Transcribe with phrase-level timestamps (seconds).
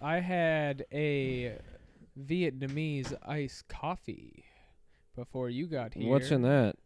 [0.00, 1.58] I had a
[2.18, 4.44] Vietnamese iced coffee
[5.16, 6.08] before you got here.
[6.08, 6.76] What's in that?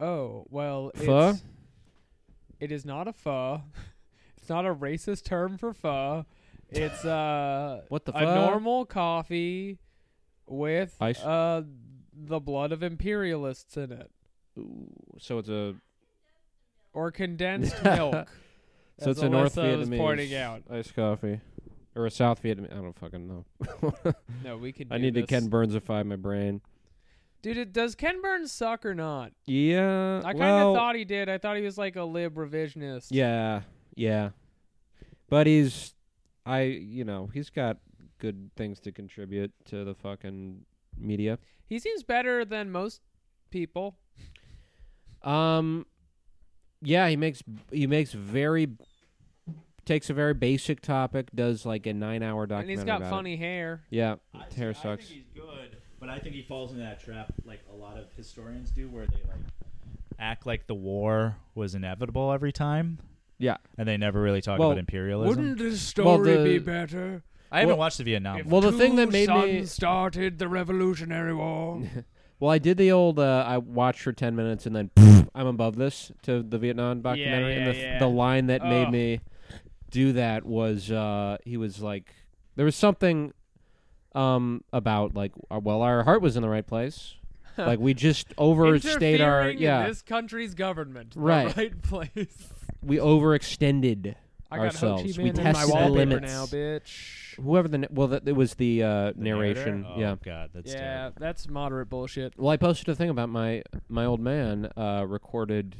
[0.00, 1.30] Oh, well, Pho?
[1.30, 1.42] it's
[2.60, 3.62] it is not a pho.
[4.38, 6.26] It's not a racist term for pho.
[6.68, 9.78] It's uh What the a normal coffee
[10.48, 11.20] with Ice?
[11.22, 11.62] uh
[12.12, 14.10] the blood of imperialists in it
[14.58, 15.76] Ooh, So it's a
[16.92, 18.28] or condensed milk.
[18.98, 20.62] so it's a North Vietnamese pointing out.
[20.70, 21.40] iced coffee
[21.94, 22.72] or a South Vietnamese.
[22.72, 23.44] I don't fucking know.
[24.44, 24.88] No, we can.
[24.90, 25.26] I need to.
[25.26, 26.60] Ken Burnsify my brain.
[27.42, 29.32] Dude, it, does Ken Burns suck or not?
[29.46, 30.18] Yeah.
[30.20, 31.28] I kind of well, thought he did.
[31.28, 33.08] I thought he was like a lib revisionist.
[33.10, 33.62] Yeah,
[33.96, 34.30] yeah.
[35.28, 35.94] But he's,
[36.46, 37.78] I, you know, he's got
[38.18, 40.64] good things to contribute to the fucking
[40.96, 41.38] media.
[41.66, 43.00] He seems better than most
[43.50, 43.96] people.
[45.22, 45.86] Um,
[46.80, 48.68] yeah, he makes he makes very
[49.84, 52.74] takes a very basic topic, does like a nine hour documentary.
[52.74, 52.76] And documentary.
[52.76, 53.10] he's got about it.
[53.10, 53.82] funny hair.
[53.90, 55.06] Yeah, I, hair I sucks.
[55.08, 58.06] think he's good, but I think he falls into that trap like a lot of
[58.16, 59.40] historians do, where they like
[60.18, 62.98] act like the war was inevitable every time,
[63.38, 63.56] Yeah.
[63.76, 65.28] and they never really talk Well, about imperialism.
[65.28, 67.22] Wouldn't this Well, the- be better?
[67.50, 68.38] I haven't well- watched the Vietnam.
[68.38, 68.60] If War.
[68.62, 71.82] Well, the thing that two made me- started the Revolutionary War.
[72.40, 73.20] Well, I did the old.
[73.20, 74.90] Uh, I watched for ten minutes and then
[75.32, 77.98] I'm above this to the Vietnam documentary, and yeah, the yeah.
[78.00, 78.92] the line that made Ugh.
[78.92, 79.20] me
[79.92, 82.12] do that was uh, he was like,
[82.56, 83.32] there was something
[84.14, 87.14] um, about like, uh, well, our heart was in the right place,
[87.56, 91.14] like we just overstayed our yeah, in this country's government.
[91.14, 91.56] The Right.
[91.56, 92.52] right place.
[92.82, 94.16] we overextended
[94.50, 95.18] I got Ho Chi ourselves.
[95.18, 96.32] We Minh my tested the limits.
[96.32, 97.36] now, bitch.
[97.36, 99.86] Whoever the na- well, that it was the uh, The narration.
[99.88, 100.16] Oh, yeah.
[100.22, 101.16] God, that's yeah, terrible.
[101.20, 102.34] that's moderate bullshit.
[102.36, 105.76] Well, I posted a thing about my my old man uh, recorded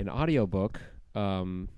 [0.00, 0.80] an audiobook.
[1.14, 1.68] Um,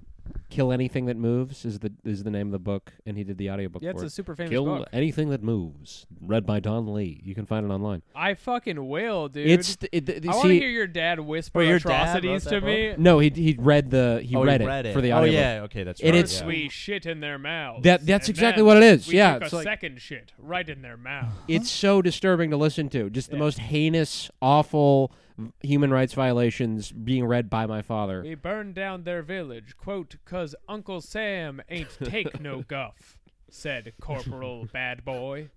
[0.50, 3.38] Kill anything that moves is the is the name of the book, and he did
[3.38, 4.12] the audiobook Yeah, for it's a it.
[4.12, 4.88] super famous Kill book.
[4.92, 7.20] anything that moves, read by Don Lee.
[7.24, 8.02] You can find it online.
[8.14, 9.48] I fucking will, dude.
[9.48, 12.50] It's th- it, th- I want to see, hear your dad whisper your atrocities wrote
[12.52, 12.94] to that me.
[12.98, 15.18] no, he he read the he oh, read, he it read it for the Oh
[15.22, 15.34] audiobook.
[15.40, 16.18] yeah, okay, that's And right.
[16.20, 16.46] it's- yeah.
[16.46, 17.82] we shit in their mouths.
[17.82, 19.08] That- that's and exactly what it is.
[19.08, 21.32] We Yeah, took it's a like- second shit right in their mouth.
[21.48, 23.10] It's so disturbing to listen to.
[23.10, 23.42] Just the Yeah.
[23.42, 25.14] most heinous, awful v-
[25.62, 28.22] human rights violations being read by my father.
[28.22, 33.18] We burned down their village, quote, "cause Uncle Sam ain't take no guff,"
[33.50, 35.50] said Corporal Bad Boy.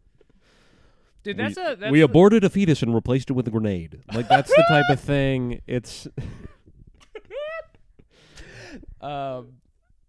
[1.23, 4.01] Dude, that's a that's we the- aborted a fetus and replaced it with a grenade.
[4.13, 5.61] Like that's the type of thing.
[5.67, 6.07] It's
[9.01, 9.53] um,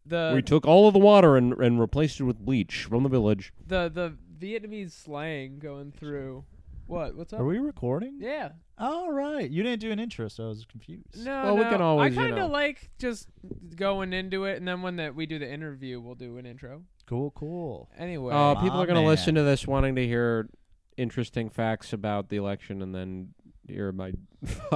[0.07, 3.09] the we took all of the water and, and replaced it with bleach from the
[3.09, 3.53] village.
[3.67, 6.45] the the Vietnamese slang going through.
[6.89, 7.15] What?
[7.17, 7.41] What's up?
[7.41, 8.17] Are we recording?
[8.19, 8.51] yeah.
[8.79, 9.51] All right.
[9.51, 11.25] You didn't do an intro, so I was confused.
[11.25, 11.71] No, Well, we no.
[11.71, 12.53] can always, I you kind of know.
[12.53, 13.29] like just
[13.77, 16.83] going into it, and then when that we do the interview, we'll do an intro.
[17.07, 17.91] Cool, cool.
[17.99, 20.49] Anyway, Uh, people are going to listen to this wanting to hear
[20.97, 23.35] interesting facts about the election and then
[23.67, 24.13] hear my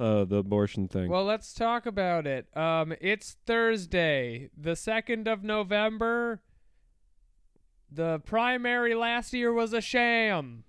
[0.00, 1.08] uh, the abortion thing.
[1.10, 2.46] well, let's talk about it.
[2.56, 6.40] Um, it's Thursday, the second of November.
[7.92, 10.64] The primary last year was a sham.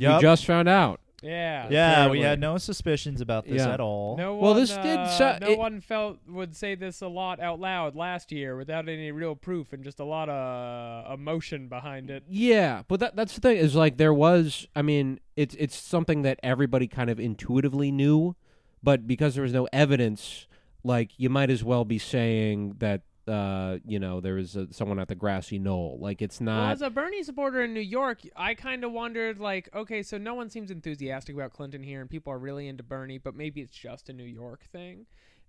[0.00, 0.14] Yep.
[0.14, 1.00] You just found out.
[1.22, 1.66] Yeah.
[1.68, 2.18] yeah, apparently.
[2.20, 3.74] we had no suspicions about this Yeah.
[3.74, 4.16] at all.
[4.16, 7.08] No Well, one, this did uh, so- no it- one felt would say this a
[7.08, 11.68] lot out loud last year without any real proof and just a lot of emotion
[11.68, 12.24] behind it.
[12.26, 16.22] Yeah, but that that's the thing is like there was I mean, it's it's something
[16.22, 18.34] that everybody kind of intuitively knew,
[18.82, 20.46] but because there was no evidence,
[20.82, 24.98] like you might as well be saying that uh, you know, there was a, someone
[24.98, 25.98] at the grassy knoll.
[26.00, 29.38] Like it's Well, not as a Bernie supporter in New York, I kind of wondered,
[29.38, 32.82] like, okay, so no one seems enthusiastic about Clinton here, and people are really into
[32.82, 35.06] Bernie, but maybe it's just a New York thing.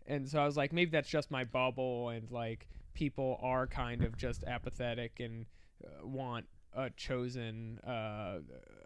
[0.08, 4.04] And so I was like, maybe that's just my bubble, and like people are kind
[4.04, 5.46] of just apathetic and
[5.84, 8.40] uh, want a chosen, uh,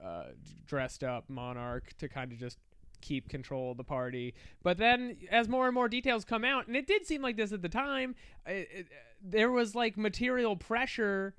[0.03, 0.24] uh,
[0.66, 2.57] dressed up monarch to kind of just
[3.01, 4.33] keep control of the party.
[4.63, 7.51] But then, as more and more details come out, and it did seem like this
[7.51, 8.88] at the time, it, it,
[9.23, 11.35] there was like material pressure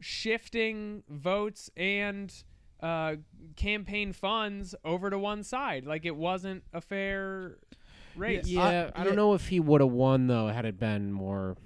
[0.00, 2.32] shifting votes and
[2.82, 3.16] uh,
[3.56, 5.86] campaign funds over to one side.
[5.86, 7.56] Like it wasn't a fair
[8.16, 8.46] race.
[8.46, 9.16] Yeah, I, I- don't yeah.
[9.16, 11.56] know if he would have won though had it been more,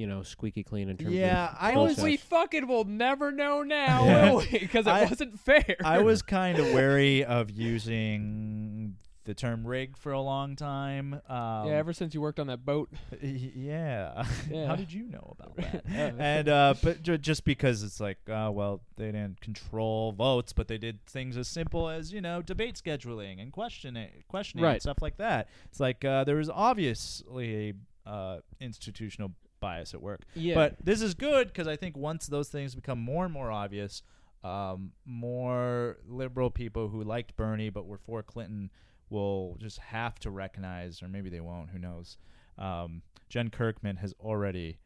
[0.00, 2.84] you know, squeaky clean in terms of Yeah, of I Well, was- we fucking will
[2.84, 4.30] never know now, Yeah.
[4.30, 4.58] will we?
[4.58, 5.76] Because it I- wasn't fair.
[5.84, 11.12] I was kind of wary of using the term rig for a long time.
[11.28, 12.88] Um, yeah, ever since you worked on that boat.
[13.22, 14.24] yeah.
[14.50, 14.66] Yeah.
[14.66, 15.84] How did you know about that?
[16.18, 20.68] And uh, but ju- just because it's like, uh, well, they didn't control votes, but
[20.68, 24.72] they did things as simple as you know debate scheduling and questioning, questioning Right.
[24.72, 25.48] and stuff like that.
[25.66, 27.74] It's like uh, there was obviously
[28.06, 30.22] a uh, institutional bias at work.
[30.34, 30.54] Yeah.
[30.54, 34.02] But this is good because I think once those things become more and more obvious,
[34.42, 38.70] um, more liberal people who liked Bernie but were for Clinton
[39.10, 41.70] will just have to recognize, or maybe they won't.
[41.70, 42.16] Who knows?
[42.58, 44.78] Um, Jen Kirkman has already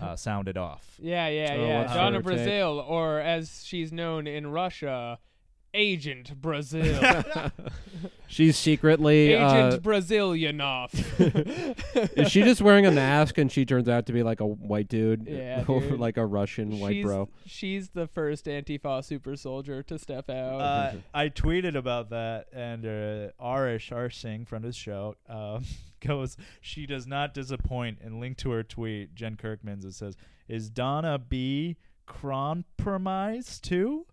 [0.00, 0.98] uh, sounded off.
[1.00, 1.94] Yeah, yeah, So yeah.
[1.94, 2.38] Donna her take?
[2.40, 5.18] Brazile, or as she's known in Russia,
[5.74, 7.22] Agent Brazil.
[8.26, 9.32] She's secretly.
[9.32, 10.92] Agent Uh, Brazilianov.
[12.18, 14.88] is she just wearing a mask and she turns out to be like a white
[14.88, 15.26] dude?
[15.28, 15.98] Yeah, or dude.
[16.00, 17.28] like a Russian white bro.
[17.46, 20.60] She's the first Antifa super soldier to step out.
[20.60, 25.64] Uh, I tweeted about that, and uh, Arish Arsing, friend of the show, um,
[26.00, 30.16] goes, "She does not disappoint." And linked to her tweet, Jen Kirkman's, it says,
[30.48, 31.76] "Is Donna B
[32.06, 34.06] compromised too?"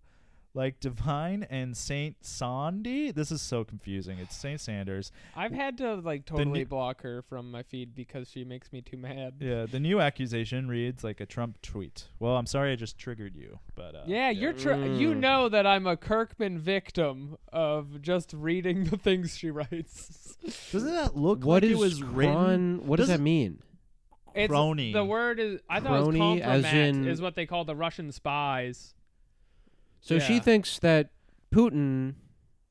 [0.55, 3.11] Like Divine and Saint Sandy.
[3.11, 4.19] This is so confusing.
[4.19, 5.11] It's Saint Sanders.
[5.35, 8.81] I've had to like totally new- block her from my feed because she makes me
[8.81, 9.33] too mad.
[9.41, 12.07] Yeah, the new accusation reads like a Trump tweet.
[12.19, 15.17] Well, I'm sorry I just triggered you, but uh, Yeah, you're tr- you Mm.
[15.19, 20.37] know that I'm a Kirkman victim of just reading the things she writes.
[20.71, 22.87] Doesn't that look What like is it was written?
[22.87, 23.59] What does Doesn't- that mean?
[24.33, 24.93] It's, Crony.
[24.93, 27.75] The word is I thought it was Crony, as in- is what they call the
[27.75, 28.93] Russian spies.
[30.05, 30.39] So she Yeah.
[30.39, 31.09] thinks that
[31.53, 32.13] Putin.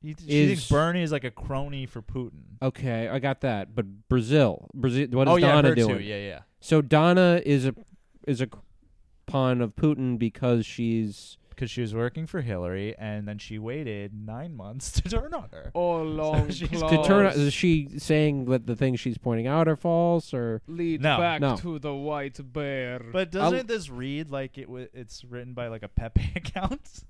[0.00, 2.58] He, she thinks is- Bernie is like a crony for Putin.
[2.62, 3.74] Okay, I got that.
[3.74, 5.08] But Brazil, Brazil.
[5.10, 5.98] What is oh yeah, Donna her doing?
[5.98, 6.02] too.
[6.04, 6.40] Yeah, yeah.
[6.60, 7.74] So Donna is a
[8.26, 8.48] is a
[9.26, 14.12] pawn of Putin because she's Because she was working for Hillary, and then she waited
[14.12, 15.70] nine months to turn on her.
[15.74, 17.30] Oh, long she's- To to turn.
[17.30, 21.16] claws Is she saying that the things she's pointing out are false, or lead No.
[21.18, 21.56] back No.
[21.58, 23.00] to the white bear.
[23.12, 27.04] But doesn't this read like it w- it's written by like a Pepe account?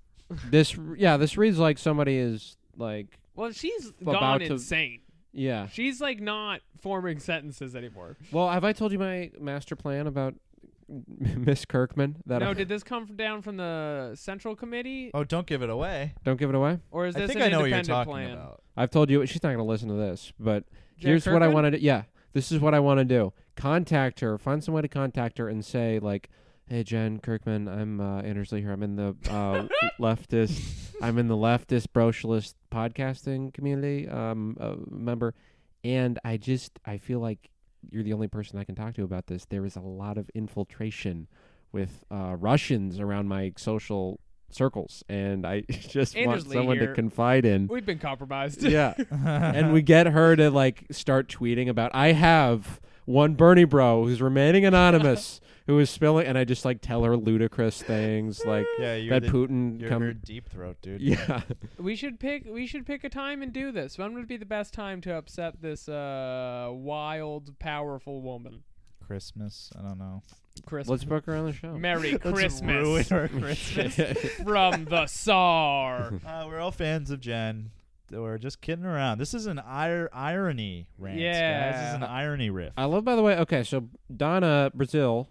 [0.51, 0.77] This?
[0.97, 5.01] Yeah, this reads like somebody is like, well, she's about gone to- insane.
[5.33, 5.67] yeah.
[5.69, 8.17] She's like not forming sentences anymore.
[8.33, 10.35] Well, have I told you my master plan about
[10.89, 12.17] Miss Kirkman?
[12.27, 15.63] That no, I, did this come from down from the Central Committee, oh, don't give
[15.63, 16.15] it away.
[16.25, 16.79] don't give it away.
[16.91, 18.31] or is I this think an I know what you're independent talking plan?
[18.33, 18.63] about.
[18.77, 20.65] I've told you she's not going to listen to this, but
[20.99, 21.53] Jen here's what I Kirkman?
[21.55, 21.85] want to do.
[21.85, 23.33] Yeah, this is what I want to do.
[23.57, 24.37] Contact her.
[24.39, 26.29] Find some way to contact her and say like,
[26.67, 28.73] "Hey, Jen Kirkman, I'm uh, Anders Lee here.
[28.73, 29.67] I'm in the uh,
[29.99, 30.61] leftist.
[31.03, 35.35] I'm in the leftist brocialist podcasting community um, uh, member,
[35.83, 37.51] and I just I feel like
[37.91, 39.45] you're the only person I can talk to about this.
[39.45, 41.27] There is a lot of infiltration
[41.73, 44.21] with uh, Russians around my social."
[44.51, 48.63] circles and i just want someone to confide in We've been compromised.
[48.63, 54.05] yeah and we get her to like start tweeting about I have one Bernie bro
[54.05, 58.67] who's remaining anonymous who is spilling and I just like tell her ludicrous things like
[58.79, 61.01] yeah, you're that the, Putin you're come her deep throat, dude.
[61.01, 61.43] yeah
[61.79, 62.45] We should pick.
[62.47, 63.99] We should pick a time and do this.
[63.99, 68.63] When would be the best time to upset this uh, wild, powerful woman?
[69.07, 69.71] Christmas.
[69.79, 70.23] I don't know.
[70.67, 70.89] Christmas.
[70.89, 73.95] let's book her on the show Merry Let's ruin Christmas her Christmas.
[74.45, 76.13] from the Tsar.
[76.25, 77.71] uh, we're all fans of Jen.
[78.11, 79.19] We're just kidding around.
[79.19, 81.75] This is an ir- irony rant, guys.
[81.75, 82.73] This is an irony riff.
[82.77, 85.27] I love by the way okay so Donna Brazile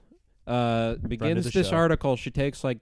[0.48, 1.75] uh begins this show.
[1.75, 2.80] article she takes like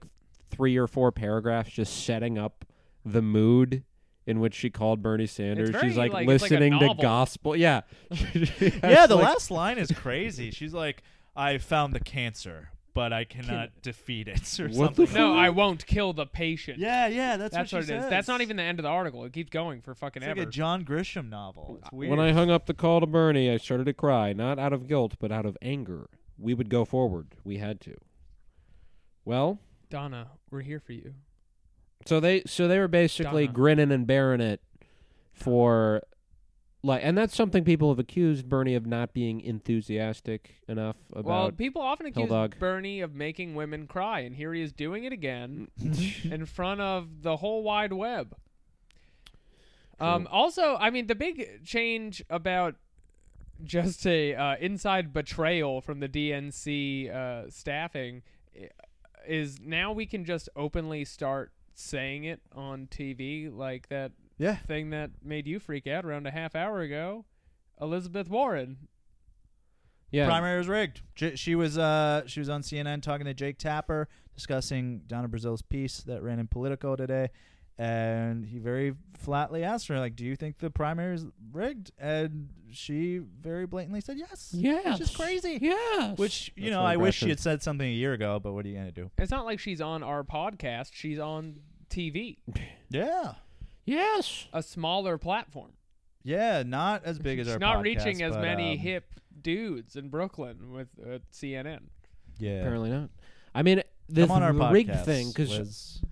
[0.50, 2.64] three or four paragraphs just setting up
[3.04, 3.84] the mood
[4.26, 5.70] in which she called Bernie Sanders.
[5.70, 7.56] very, She's like, like- it's like listening to gospel.
[7.56, 7.80] Yeah.
[8.10, 10.50] Yeah, the like, last line is crazy.
[10.52, 11.02] She's like,
[11.34, 15.14] "I found the cancer, but I cannot defeat it," or What the something.
[15.14, 16.78] No, I won't kill the patient.
[16.78, 18.02] Yeah, yeah, that's, That's what, what, she it is.
[18.02, 18.10] says.
[18.10, 19.24] That's not even the end of the article.
[19.24, 20.48] It keeps going for fucking It's like ever.
[20.48, 21.78] a John Grisham novel.
[21.82, 22.10] It's weird.
[22.10, 24.86] When I hung up the call to Bernie, I started to cry, not out of
[24.86, 26.08] guilt, but out of anger.
[26.38, 27.34] We would go forward.
[27.44, 27.94] We had to.
[29.24, 29.58] Well,
[29.90, 31.14] Donna, we're here for you.
[32.06, 33.54] so they so they were basically Donna.
[33.54, 34.60] grinning and bearing it
[35.32, 36.02] for
[36.82, 41.24] like and that's something people have accused Bernie of not being enthusiastic enough about.
[41.24, 42.28] well, people often accuse.
[42.58, 45.68] Bernie of making women cry, and here he is doing it again
[46.24, 48.34] in front of the whole wide web.
[50.00, 52.74] Um, also, I mean, the big change about
[53.64, 58.22] just a uh, inside betrayal from the DNC uh, staffing
[59.26, 64.90] is now we can just openly start saying it on TV, like that yeah, thing
[64.90, 67.24] that made you freak out around a half hour ago.
[67.80, 68.76] Elizabeth Warren.
[70.10, 70.26] yeah.
[70.26, 71.02] primary was rigged.
[71.14, 75.62] J- she was uh she was on CNN talking to Jake Tapper discussing Donna Brazile's
[75.62, 77.30] piece that ran in Politico today,
[77.78, 82.48] and he very flatly asked her like, "Do you think the primary is rigged?" And
[82.72, 84.50] she very blatantly said yes.
[84.52, 85.58] Yeah, which is crazy.
[85.60, 87.28] Yeah, Which you That's know, so I wish she aggressive.
[87.28, 88.40] had said something a year ago.
[88.42, 89.10] But what are you gonna do?
[89.18, 90.90] It's not like she's on our podcast.
[90.92, 91.56] She's on
[91.90, 92.38] TV,
[92.90, 93.34] Yeah,
[93.84, 94.46] Yes.
[94.52, 95.72] a smaller platform.
[96.22, 97.58] yeah, not as big as She's our.
[97.58, 99.04] not podcast, reaching as but, many um, hip
[99.40, 101.80] dudes in Brooklyn with uh, CNN.
[102.38, 102.60] Yeah.
[102.60, 103.10] Apparently not.
[103.54, 106.02] I mean, this Come on our rig podcast, thing because Liz.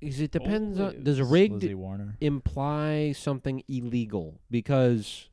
[0.00, 2.16] It depends on does a rig Lizzie Warner.
[2.20, 5.28] imply something illegal because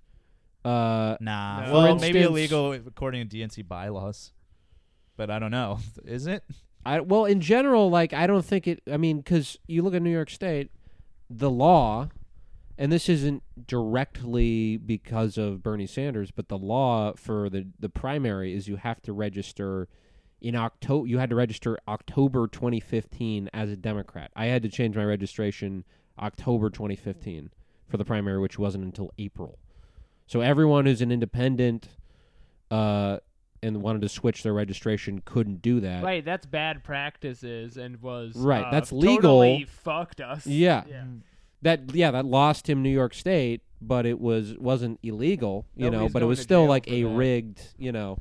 [0.66, 1.66] uh Nah.
[1.66, 1.74] No.
[1.74, 4.32] Well, maybe instance- illegal according to DNC bylaws.
[5.18, 5.80] But I don't know.
[6.06, 6.44] Is it?
[6.86, 10.02] I well in general like I don't think it I mean cuz you look at
[10.02, 10.72] New York state
[11.30, 12.10] the law
[12.78, 18.54] and this isn't directly because of Bernie Sanders but the law for the the primary
[18.54, 19.88] is you have to register
[20.44, 24.30] in October you had to register October 2015 as a Democrat.
[24.36, 25.86] I had to change my registration
[26.20, 27.50] October 2015
[27.88, 29.58] for the primary which wasn't until April.
[30.28, 31.88] So everyone who's an independent
[32.70, 33.18] uh
[33.64, 36.04] and wanted to switch their registration couldn't do that.
[36.04, 39.72] Right, that's bad practices and was Right, uh, that's totally legal.
[39.84, 40.46] fucked us.
[40.46, 40.84] Yeah.
[40.88, 41.04] yeah.
[41.62, 46.10] That yeah, that lost him New York State, but it was wasn't illegal, you know,
[46.10, 47.10] but it was still like a that.
[47.10, 48.20] rigged, you know.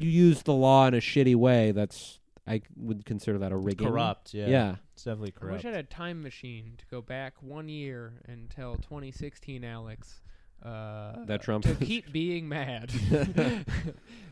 [0.00, 1.72] You used the law in a shitty way.
[1.72, 3.88] That's I would consider that a rigging.
[3.88, 4.32] Corrupt.
[4.32, 4.46] Yeah.
[4.46, 4.76] Yeah.
[4.94, 5.52] It's definitely corrupt.
[5.52, 5.64] I wish.
[5.74, 10.22] I had a time machine to go back one year and tell 2016 Alex
[10.64, 12.90] uh, That Trump- to keep being mad.
[13.10, 13.64] it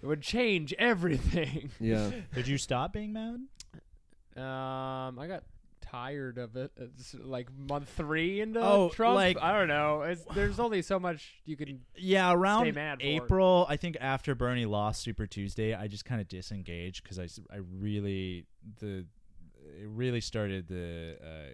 [0.03, 1.71] would change everything.
[1.79, 2.11] Yeah.
[2.35, 3.41] Did you stop being mad?
[4.37, 5.45] Um, I got
[5.91, 6.73] tired of it.
[6.77, 9.17] It's like month three into Oh, Trump.
[9.17, 10.03] like- I don't know.
[10.03, 11.81] It's, there's only so much you can.
[11.97, 13.07] Yeah, around mad for.
[13.07, 17.29] April, I think after Bernie lost Super Tuesday, I just kind of disengaged because I,
[17.53, 18.47] I really
[18.81, 19.07] the
[19.79, 21.51] it really started to uh,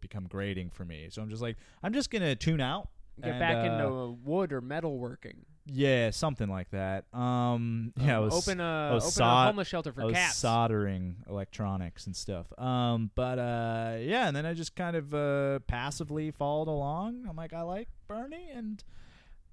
[0.00, 1.08] become grating for me.
[1.10, 2.88] So I'm just like I'm just gonna tune out.
[3.22, 5.44] Get and, back uh, into wood or metal working.
[5.66, 7.04] Yeah, something like that.
[7.14, 10.02] Um, yeah, I Um, was open a I was open sod- a homeless shelter for
[10.02, 10.36] I was cats.
[10.36, 12.46] soldering electronics and stuff.
[12.58, 17.26] Um, but uh, yeah, and then I just kind of uh, passively followed along.
[17.28, 18.82] I'm like, I like Bernie, and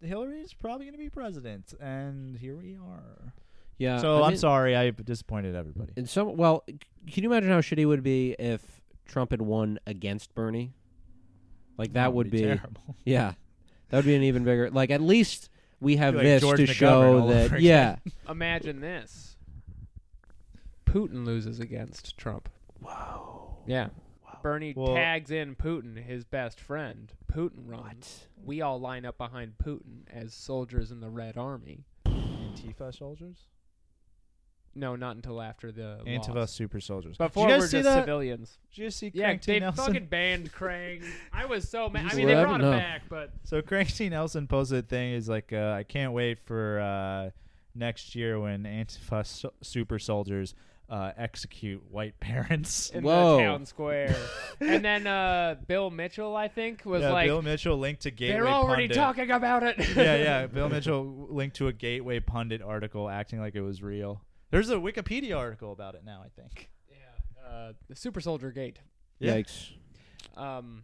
[0.02, 3.34] Hillary's probably going to be president, and here we are.
[3.78, 4.00] Yeah.
[4.00, 5.94] so I I'm mean, sorry, I disappointed everybody.
[5.96, 6.64] In some well,
[7.12, 8.62] can you imagine how shitty it would be if
[9.06, 10.74] Trump had won against Bernie?
[11.78, 12.96] Like that would be, terrible.
[13.06, 13.34] yeah.
[13.90, 15.50] That would be an even bigger like at least
[15.80, 17.98] we have like this George to McGovern show all that yeah.
[18.06, 18.14] again.
[18.30, 19.38] Imagine this.
[20.86, 22.50] Putin loses against Trump.
[22.82, 23.58] Whoa.
[23.68, 23.90] Yeah.
[24.42, 27.12] Bernie Well- tags in Putin, his best friend.
[27.32, 28.28] Putin runs.
[28.44, 31.86] We all line up behind Putin as soldiers in the Red Army.
[32.06, 33.48] Antifa soldiers.
[34.76, 36.52] No, not until after the Antifa loss.
[36.52, 37.18] super soldiers.
[37.18, 38.02] Before Did you we're see just that?
[38.04, 38.58] civilians.
[38.74, 39.52] Did you see Yeah, Krang T.
[39.54, 39.86] they Nelson?
[39.86, 41.04] fucking banned Krang.
[41.34, 42.12] I was so mad.
[42.12, 42.78] I mean, they I brought don't it know.
[42.78, 44.10] back, but So Krang T.
[44.10, 45.14] Nelson posted a thing.
[45.14, 47.30] Is like, uh, I can't wait for uh,
[47.76, 50.54] next year when Antifa so- super soldiers
[50.90, 52.90] uh, execute white parents.
[52.94, 53.38] in Whoa.
[53.38, 54.16] the town square.
[54.60, 58.34] and then uh, Bill Mitchell, I think, was yeah, like, Bill Mitchell linked to Gateway
[58.38, 58.98] they're already Pundit.
[58.98, 59.78] talking about it.
[59.96, 60.48] yeah, yeah.
[60.48, 64.22] Bill Mitchell linked to a Gateway Pundit article acting like it was real.
[64.52, 66.24] There's a Wikipedia article about it now.
[66.26, 66.70] I think.
[66.90, 67.48] yeah.
[67.48, 68.80] Uh, the Super Soldier Gate.
[69.20, 69.36] Yeah.
[69.36, 69.72] Yikes.
[70.38, 70.84] Um,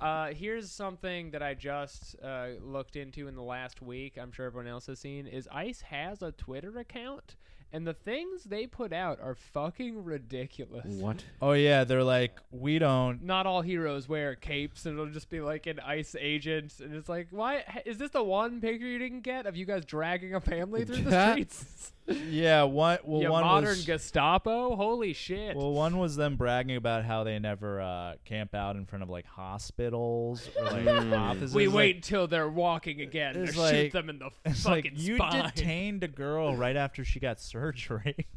[0.00, 4.16] uh, here's something that I just uh, looked into in the last week.
[4.20, 5.26] I'm sure everyone else has seen.
[5.26, 7.36] Is ICE has a Twitter account,
[7.72, 10.86] and the things they put out are fucking ridiculous.
[10.86, 11.24] What?
[11.42, 13.22] Oh yeah, they're like, we don't.
[13.22, 17.08] Not all heroes wear capes, and it'll just be like an ICE agent, and it's
[17.08, 20.40] like, why is this the one picture you didn't get of you guys dragging a
[20.40, 21.92] family through the streets?
[22.28, 22.98] Yeah, one.
[23.04, 23.84] Well, you one modern was.
[23.84, 25.56] Gestapo, holy shit!
[25.56, 29.10] Well, one was them bragging about how they never uh, camp out in front of
[29.10, 31.18] like hospitals or like Mm.
[31.18, 31.54] offices.
[31.54, 34.92] we Like, wait until they're walking again to it's shoot them in the It's fucking
[34.94, 35.44] like you spine.
[35.54, 38.26] detained a girl right after she got surgery.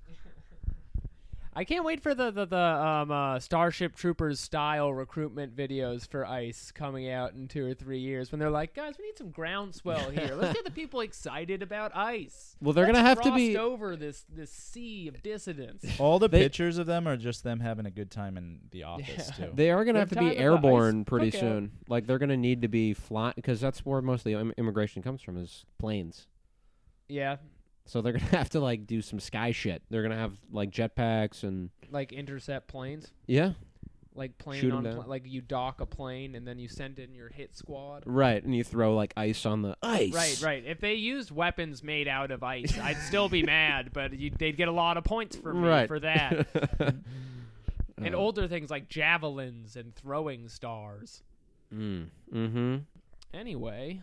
[1.56, 6.26] I can't wait for the the, the um, uh, Starship Troopers style recruitment videos for
[6.26, 9.30] ICE coming out in two or three years when they're like, guys, we need some
[9.30, 10.34] groundswell here.
[10.36, 12.56] Let's get the people excited about ICE.
[12.60, 15.86] Well, they're Let's gonna have to be- over this this sea of dissidents.
[16.00, 18.84] All the They- pictures of them are just them having a good time in the
[18.84, 19.46] office Yeah.
[19.48, 19.52] too.
[19.54, 21.40] They are going to have to be time at the airborne pretty cookout.
[21.40, 21.72] soon.
[21.88, 24.54] Like they're going to need to be flying because that's where most of the im-
[24.58, 26.26] immigration comes from is planes.
[27.08, 27.36] yeah,
[27.86, 29.82] So they're going to have to like do some sky shit.
[29.90, 33.52] They're going to have like jetpacks and like intercept planes, yeah,
[34.16, 34.96] like plane Shoot 'em on down.
[34.96, 38.04] pla- like you dock a plane and then you send in your hit squad.
[38.06, 38.44] right.
[38.44, 40.14] And you throw like ice on the ice.
[40.14, 40.66] Right, right.
[40.66, 44.56] If they used weapons made out of ice, I'd still be mad, but you, they'd
[44.58, 45.88] get a lot of points for me Right.
[45.88, 46.48] for that.
[47.98, 51.22] and Uh, older things like javelins and throwing stars.
[51.74, 52.08] Mm.
[52.34, 52.76] Mm-hmm.
[53.34, 54.02] Anyway,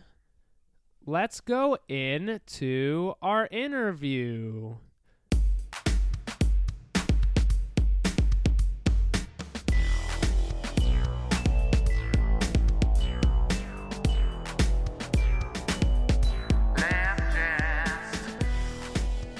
[1.05, 4.75] let's go into our interview.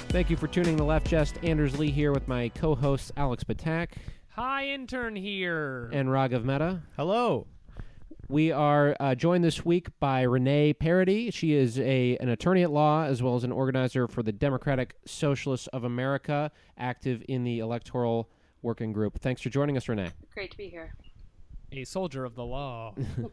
[0.09, 1.37] Thank you for tuning the Left Just.
[1.41, 3.91] Anders Lee here with my co-hosts Alex Patak
[4.35, 5.89] Hi, intern here.
[5.93, 6.81] and Raghav Mehta.
[6.97, 7.47] Hello.
[8.31, 11.33] We are uh, joined this week by Renee Paradis.
[11.33, 14.95] She is a an attorney at law as well as an organizer for the Democratic
[15.05, 18.29] Socialists of America, active in the electoral
[18.61, 19.19] working group.
[19.19, 20.11] Thanks for joining us, Renee.
[20.33, 20.93] Great to be here.
[21.73, 22.95] a soldier of the law.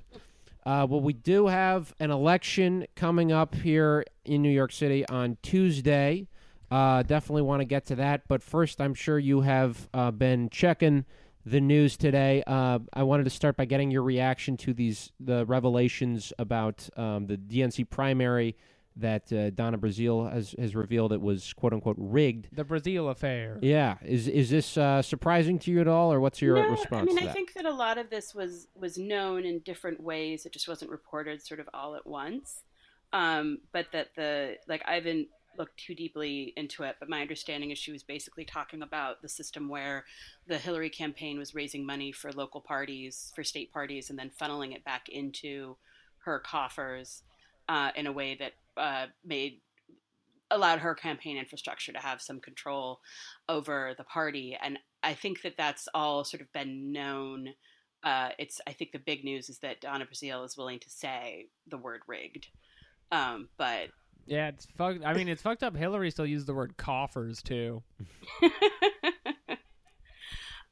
[0.67, 5.38] Uh, well, we do have an election coming up here in New York City on
[5.40, 6.26] Tuesday.
[6.71, 8.28] Uh, definitely want to get to that.
[8.28, 11.07] But first, I'm sure you have uh, been checking
[11.50, 12.43] the news today.
[12.47, 17.26] Uh, I wanted to start by getting your reaction to these the revelations about um,
[17.26, 18.57] the DNC primary
[18.97, 22.49] that uh, Donna Brazile has has revealed it was quote unquote rigged.
[22.52, 23.59] the Brazil affair.
[23.62, 27.11] Yeah, is is this uh, surprising to you at all, or what's your no, response
[27.11, 30.02] I mean, to I think that a lot of this was was known in different
[30.02, 30.45] ways.
[30.45, 32.62] It just wasn't reported sort of all at once.
[33.12, 35.28] Um, but that the like I haven't
[35.59, 39.29] looked too deeply into it, but my understanding is she was basically talking about the
[39.29, 40.05] system where
[40.47, 44.75] the Hillary campaign was raising money for local parties, for state parties, and then funneling
[44.75, 45.77] it back into
[46.25, 47.23] her coffers
[47.69, 49.61] uh, in a way that uh, made
[50.50, 53.00] allowed her campaign infrastructure to have some control
[53.49, 54.57] over the party.
[54.61, 57.50] And i think that that's all sort of been known.
[58.03, 61.49] Uh, it's i think the big news is that donna Brazile is willing to say
[61.67, 62.47] the word rigged.
[63.11, 63.88] Um, but
[64.29, 65.05] Yeah, it's fucked.
[65.05, 65.75] I mean, it's fucked up.
[65.77, 67.83] Hillary still used the word coffers too.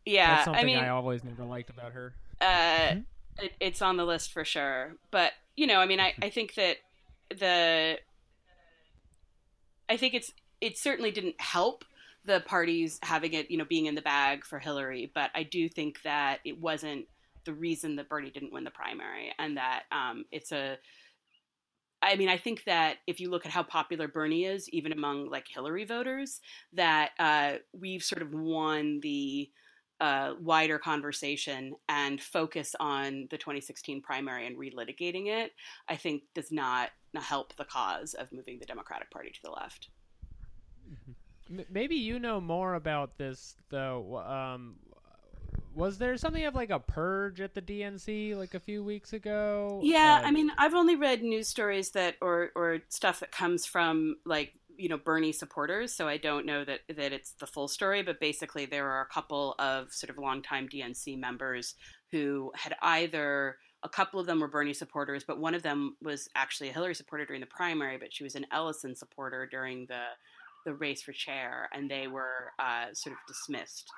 [0.04, 2.14] yeah That's something i mean I always never liked about her.
[2.40, 2.96] uh,
[3.38, 4.94] it, it's on the list for sure.
[5.10, 6.76] But you know, I mean, I, I think that
[7.30, 7.98] the
[9.88, 11.84] I think it's it certainly didn't help
[12.24, 15.10] the parties having it, you know, being in the bag for Hillary.
[15.14, 17.06] But I do think that it wasn't
[17.44, 20.78] the reason that Bernie didn't win the primary, and that um, it's a
[22.06, 25.28] I mean, I think that if you look at how popular Bernie is, even among
[25.28, 26.40] like Hillary voters,
[26.72, 29.50] that uh, we've sort of won the
[30.00, 35.52] uh, wider conversation and focus on the 2016 primary and relitigating it,
[35.88, 39.88] I think does not help the cause of moving the Democratic Party to the left.
[41.50, 44.18] M- maybe you know more about this though.
[44.18, 44.76] Um,
[45.76, 49.80] was there something of like a purge at the DNC like a few weeks ago?
[49.82, 53.66] Yeah, Uh, I mean, I've only read news stories that or or stuff that comes
[53.66, 57.68] from like you know Bernie supporters, so I don't know that that it's the full
[57.68, 58.02] story.
[58.02, 61.74] But basically, there are a couple of sort of longtime DNC members
[62.10, 66.28] who had either a couple of them were Bernie supporters, but one of them was
[66.34, 70.02] actually a Hillary supporter during the primary, but she was an Ellison supporter during the
[70.64, 73.88] the race for chair, and they were uh, sort of dismissed.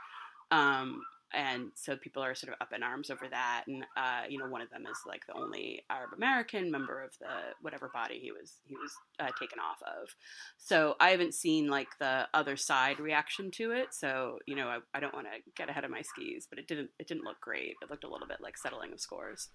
[0.50, 1.02] Um,
[1.34, 4.46] and so people are sort of up in arms over that and uh, you know
[4.46, 7.26] one of them is like the only arab american member of the
[7.60, 10.08] whatever body he was he was uh, taken off of
[10.56, 14.78] so i haven't seen like the other side reaction to it so you know i,
[14.94, 17.40] I don't want to get ahead of my skis but it didn't it didn't look
[17.40, 19.48] great it looked a little bit like settling of scores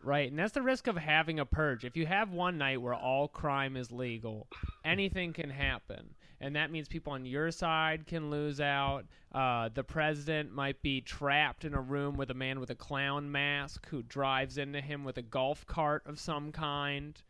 [0.00, 1.84] Right, and that's the risk of having a purge.
[1.84, 4.46] If you have one night where all crime is legal,
[4.84, 6.14] anything can happen.
[6.40, 9.04] And that means people on your side can lose out.
[9.32, 13.30] Uh, the president might be trapped in a room with a man with a clown
[13.32, 17.20] mask who drives into him with a golf cart of some kind.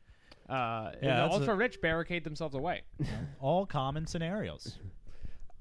[0.49, 2.83] Uh, and Yeah, the that's a- ultra rich barricade themselves away.
[3.41, 4.79] All common scenarios.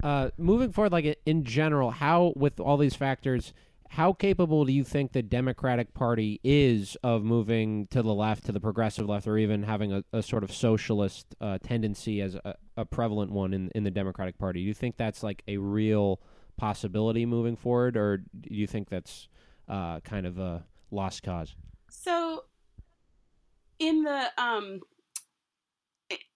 [0.04, 3.54] uh, moving forward, like in general, how with all these factors,
[3.90, 8.52] how capable do you think the Democratic Party is of moving to the left, to
[8.52, 12.56] the progressive left, or even having a, a sort of socialist uh, tendency as a,
[12.78, 14.62] a prevalent one in in the Democratic Party?
[14.62, 16.22] Do you think that's like a real
[16.58, 19.28] possibility moving forward, or do you think that's
[19.68, 21.56] uh, kind of a lost cause?
[21.90, 22.46] So,
[23.80, 24.82] in the um,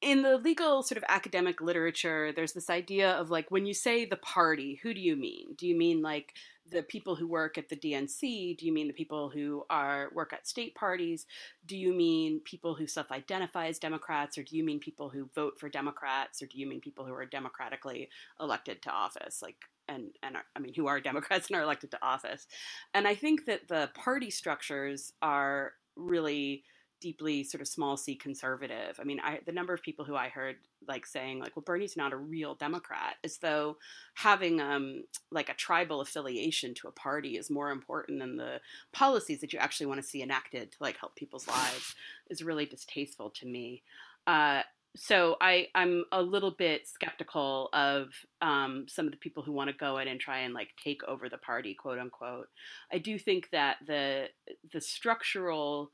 [0.02, 4.06] in the legal sort of academic literature, there's this idea of like when you say
[4.06, 5.56] the party, who do you mean?
[5.58, 6.34] Do you mean like
[6.70, 8.58] the people who work at the DNC?
[8.58, 11.26] Do you mean the people who are work at state parties?
[11.66, 15.60] Do you mean people who self-identify as Democrats, or do you mean people who vote
[15.60, 19.42] for Democrats, or do you mean people who are democratically elected to office?
[19.42, 22.48] Like and and are, I mean who are Democrats and are elected to office?
[22.94, 26.64] And I think that the party structures are really
[27.02, 29.00] deeply sort of small c conservative.
[29.00, 30.56] I mean, I, the number of people who I heard
[30.88, 33.78] like saying like, "Well, Bernie's not a real Democrat," as though
[34.14, 38.62] having um, like a tribal affiliation to a party is more important than the
[38.94, 41.96] policies that you actually want to see enacted to like help people's lives,
[42.30, 43.84] is really distasteful to me.
[44.28, 44.62] Uh,
[44.96, 48.10] so I, I'm a little bit skeptical of
[48.42, 51.02] um, some of the people who want to go in and try and like take
[51.06, 52.50] over the party, quote unquote.
[52.92, 54.28] I do think that the
[54.74, 55.92] the structural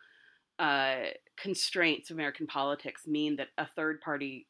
[0.59, 1.05] uh,
[1.37, 4.47] constraints of American politics mean that a third party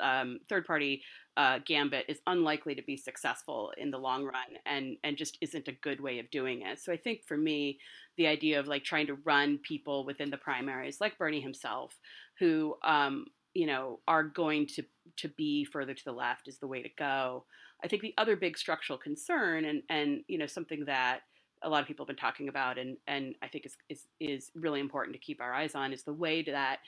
[0.00, 1.02] um, third party
[1.36, 5.68] uh, gambit is unlikely to be successful in the long run, and and just isn't
[5.68, 6.80] a good way of doing it.
[6.80, 7.78] So I think for me,
[8.16, 11.98] the idea of like trying to run people within the primaries, like Bernie himself,
[12.38, 14.84] who um, you know are going to
[15.18, 17.44] to be further to the left, is the way to go.
[17.84, 21.20] I think the other big structural concern, and and you know something that
[21.62, 24.50] a lot of people have been talking about, and and I think is is is
[24.54, 26.78] really important to keep our eyes on, is the way that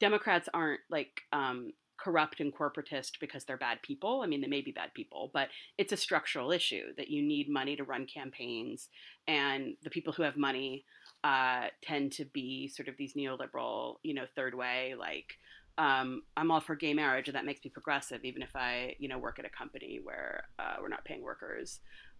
[0.00, 4.22] Democrats aren't like um, corrupt and corporatist because they're bad people.
[4.22, 7.48] I mean, they may be bad people, but it's a structural issue that you need
[7.48, 8.88] money to run campaigns,
[9.26, 10.84] and the people who have money
[11.24, 15.38] uh, tend to be sort of these neoliberal, you know, third way like.
[15.76, 19.06] Um, I'm all for gay marriage, and that makes me progressive, even if I, you
[19.06, 21.78] know, work at a company where uh, we're not paying workers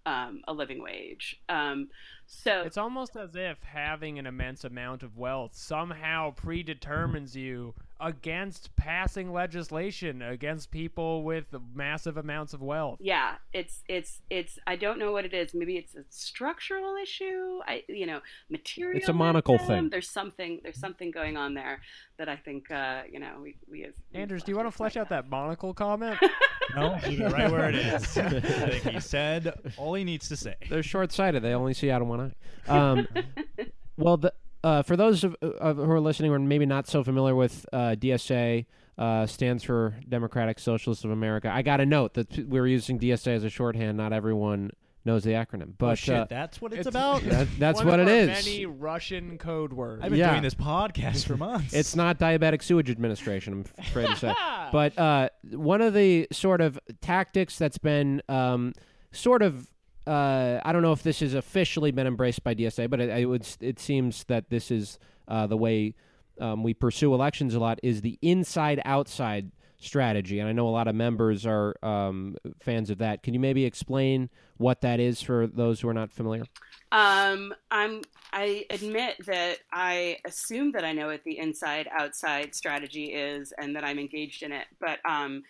[0.08, 1.38] um, a living wage.
[1.48, 1.88] Um,
[2.26, 8.74] so it's almost as if having an immense amount of wealth somehow predetermines you against
[8.76, 12.98] passing legislation against people with massive amounts of wealth.
[13.00, 15.54] Yeah, it's it's it's I don't know what it is.
[15.54, 17.60] Maybe it's a structural issue.
[17.66, 18.98] I you know, material.
[18.98, 19.90] It's a monocle thing.
[19.90, 21.80] There's something there's something going on there
[22.18, 24.96] that I think uh, you know, we we as Anders, do you want to flesh
[24.96, 26.18] out that monocle comment?
[26.74, 28.18] no, leave it right where it is.
[28.18, 30.54] I think he said all he needs to say.
[30.68, 31.42] They're short sighted.
[31.42, 32.32] They only see out of one
[32.68, 32.90] eye.
[32.90, 33.08] Um,
[33.96, 34.32] well, the
[34.64, 37.94] uh, for those of, of, who are listening or maybe not so familiar with uh,
[37.98, 38.66] DSA,
[38.98, 41.50] uh, stands for Democratic Socialists of America.
[41.52, 43.96] I got a note that we were using DSA as a shorthand.
[43.96, 44.72] Not everyone
[45.04, 47.22] knows the acronym, but oh, shit, uh, that's what it's, it's about.
[47.22, 48.44] That, that's One what of it is.
[48.44, 50.02] Many Russian code words.
[50.04, 50.30] I've been Yeah.
[50.30, 51.72] doing this podcast for months.
[51.72, 53.52] It's not diabetic sewage administration.
[53.52, 54.34] I'm afraid to say.
[54.70, 58.74] But uh, one of the sort of tactics that's been um,
[59.12, 59.66] sort of
[60.08, 63.26] uh, I don't know if this has officially been embraced by DSA, but it, it
[63.26, 65.94] would it seems that this is uh, the way
[66.40, 70.70] um, we pursue elections a lot is the inside outside strategy, and I know a
[70.70, 73.22] lot of members are um, fans of that.
[73.22, 76.44] Can you maybe explain what that is for those who are not familiar?
[76.90, 78.02] Um, I'm.
[78.32, 83.84] I admit that I assume that I know what the inside-outside strategy is, and that
[83.84, 84.66] I'm engaged in it.
[84.80, 85.42] But um,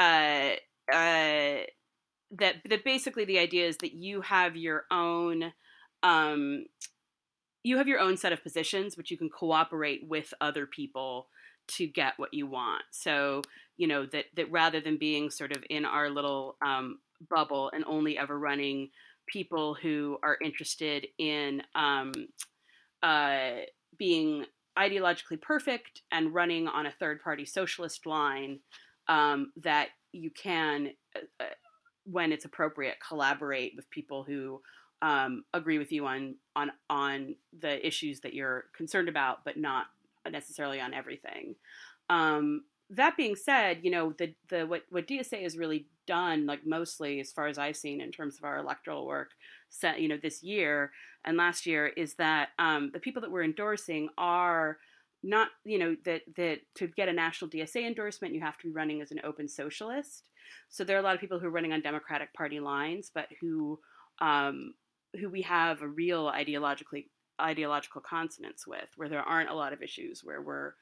[0.00, 0.50] uh,
[0.92, 1.58] uh,
[2.38, 5.52] that that basically the idea is that you have your own.
[6.02, 6.66] Um,
[7.62, 11.28] you have your own set of positions, but you can cooperate with other people
[11.66, 12.82] to get what you want.
[12.90, 13.40] So
[13.76, 16.98] you know that that rather than being sort of in our little um,
[17.30, 18.90] bubble and only ever running
[19.26, 22.12] people who are interested in um,
[23.02, 23.60] uh,
[23.98, 24.44] being
[24.78, 28.58] ideologically perfect and running on a third party socialist line,
[29.08, 30.90] um, that you can,
[31.40, 31.44] uh,
[32.04, 34.60] when it's appropriate, collaborate with people who
[35.02, 39.86] um, agree with you on, on, on the issues that you're concerned about, but not
[40.30, 41.54] necessarily on everything.
[42.08, 46.66] Um, that being said, you know the the what what DSA has really done, like
[46.66, 49.30] mostly as far as I've seen in terms of our electoral work,
[49.70, 50.92] set you know this year
[51.24, 54.78] and last year, is that um, the people that we're endorsing are
[55.24, 58.72] not you know that that to get a national DSA endorsement, you have to be
[58.72, 60.28] running as an open socialist.
[60.68, 63.28] So there are a lot of people who are running on Democratic Party lines, but
[63.40, 63.80] who
[64.20, 64.74] um,
[65.18, 67.06] who we have a real ideologically
[67.40, 70.74] ideological consonance with, where there aren't a lot of issues where we're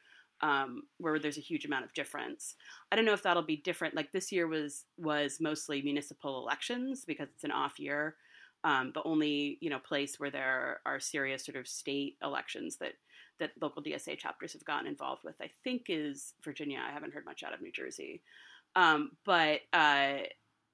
[0.42, 2.57] um, where there's a huge amount of difference.
[2.90, 3.94] I don't know if that'll be different.
[3.94, 8.16] Like this year was was mostly municipal elections because it's an off year.
[8.64, 12.94] Um, the only you know place where there are serious sort of state elections that
[13.42, 16.81] that local DSA chapters have gotten involved with, I think, is Virginia.
[16.87, 18.22] I haven't heard much out of New Jersey,
[18.76, 20.18] um, but uh,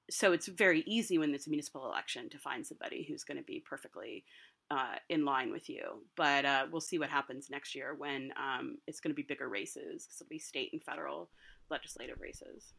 [0.09, 3.43] so it's very easy when it's a municipal election to find somebody who's going to
[3.43, 4.23] be perfectly
[4.71, 6.03] uh, in line with you.
[6.15, 9.49] But uh, we'll see what happens next year when um, it's going to be bigger
[9.49, 11.29] races because it'll be state and federal
[11.69, 12.73] legislative races.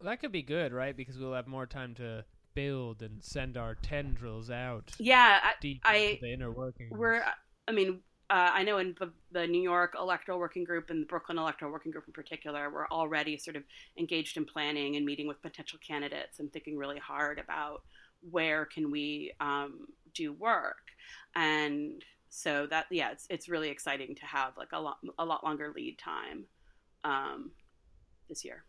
[0.00, 0.96] Well, that could be good, right?
[0.96, 4.92] Because we'll have more time to build and send our tendrils out.
[4.98, 5.54] Yeah, I,
[6.02, 6.90] into the inner workings.
[6.92, 7.22] we're.
[7.68, 11.06] I mean, uh, I know in the, the New York electoral working group and the
[11.06, 13.62] Brooklyn electoral working group in particular, we're already sort of
[13.98, 17.82] engaged in planning and meeting with potential candidates and thinking really hard about
[18.30, 20.82] where can we um, do work.
[21.34, 25.42] And so that yeah it's it's really exciting to have like a lot a lot
[25.44, 26.44] longer lead time
[27.04, 27.50] um,
[28.28, 28.64] this year.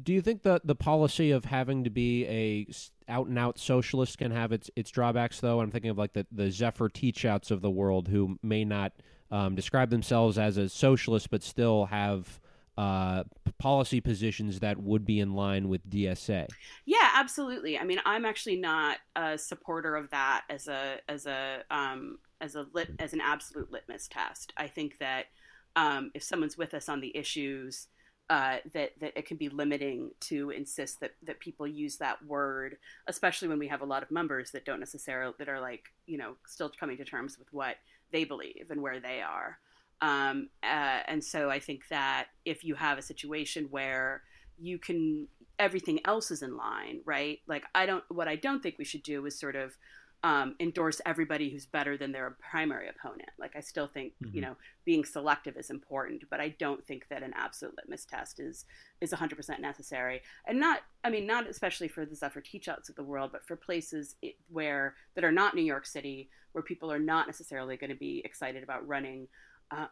[0.00, 2.66] Do you think that the policy of having to be a
[3.08, 5.60] out and out socialist can have its its drawbacks though?
[5.60, 8.92] I'm thinking of like the the Zephyr Teachouts of the world who may not
[9.30, 12.40] um, describe themselves as a socialist but still have
[12.78, 13.24] uh,
[13.58, 16.46] policy positions that would be in line with DSA.
[16.84, 17.78] Yeah, absolutely.
[17.78, 22.54] I mean, I'm actually not a supporter of that as a as a um, as
[22.54, 24.52] a lit as an absolute litmus test.
[24.56, 25.26] I think that
[25.74, 27.88] um, if someone's with us on the issues,
[28.28, 32.76] uh, that that it can be limiting to insist that that people use that word,
[33.06, 36.18] especially when we have a lot of members that don't necessarily that are like you
[36.18, 37.76] know still coming to terms with what
[38.12, 39.58] they believe and where they are.
[40.00, 44.22] Um, uh, and so I think that if you have a situation where
[44.58, 47.38] you can everything else is in line, right?
[47.46, 49.76] Like I don't what I don't think we should do is sort of
[50.24, 53.28] um, endorse everybody who's better than their primary opponent.
[53.38, 54.34] Like I still think mm-hmm.
[54.34, 58.40] you know being selective is important, but I don't think that an absolute litmus test
[58.40, 58.64] is
[59.00, 60.22] is 100% necessary.
[60.46, 63.56] And not I mean not especially for the Zephyr Teachouts of the world, but for
[63.56, 64.16] places
[64.48, 68.22] where that are not New York City, where people are not necessarily going to be
[68.24, 69.28] excited about running
[69.70, 69.86] uh,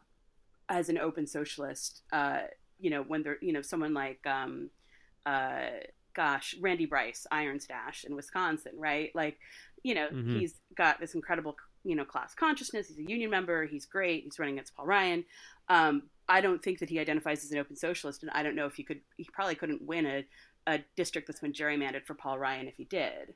[0.68, 2.02] as an open socialist.
[2.12, 2.40] Uh,
[2.80, 4.70] you know when they're you know someone like um,
[5.26, 5.68] uh,
[6.14, 9.10] gosh, Randy Bryce, IronStache in Wisconsin, right?
[9.14, 9.38] Like,
[9.84, 10.40] you know, mm-hmm.
[10.40, 12.88] he's got this incredible, you know, class consciousness.
[12.88, 13.66] He's a union member.
[13.66, 14.24] He's great.
[14.24, 15.24] He's running against Paul Ryan.
[15.68, 18.66] Um, I don't think that he identifies as an open socialist, and I don't know
[18.66, 19.00] if he could.
[19.16, 20.24] He probably couldn't win a,
[20.66, 23.34] a district that's been gerrymandered for Paul Ryan if he did.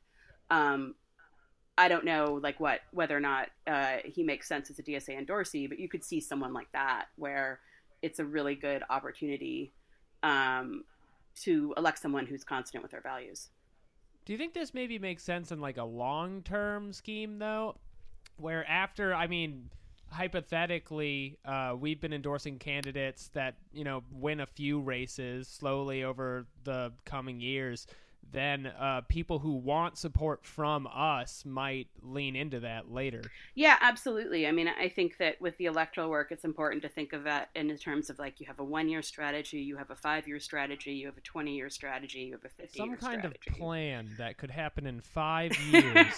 [0.50, 0.94] Um,
[1.76, 5.24] I don't know, like what whether or not uh, he makes sense as a DSA
[5.24, 7.60] endorsee, but you could see someone like that where
[8.00, 9.72] it's a really good opportunity
[10.22, 10.84] um,
[11.42, 13.48] to elect someone who's consonant with our values.
[14.28, 17.76] Do you think this maybe makes sense in like a long term scheme though?
[18.36, 19.70] Where after, I mean,
[20.10, 26.46] hypothetically, uh, we've been endorsing candidates that, you know, win a few races slowly over
[26.64, 27.86] the coming years
[28.32, 33.22] then uh, people who want support from us might lean into that later.
[33.54, 34.46] Yeah, absolutely.
[34.46, 37.48] I mean, I think that with the electoral work, it's important to think of that
[37.54, 40.40] in terms of like you have a one year strategy, you have a five year
[40.40, 43.40] strategy, you have a 20 year strategy, you have a 50 Some kind strategy.
[43.50, 46.14] of plan that could happen in five years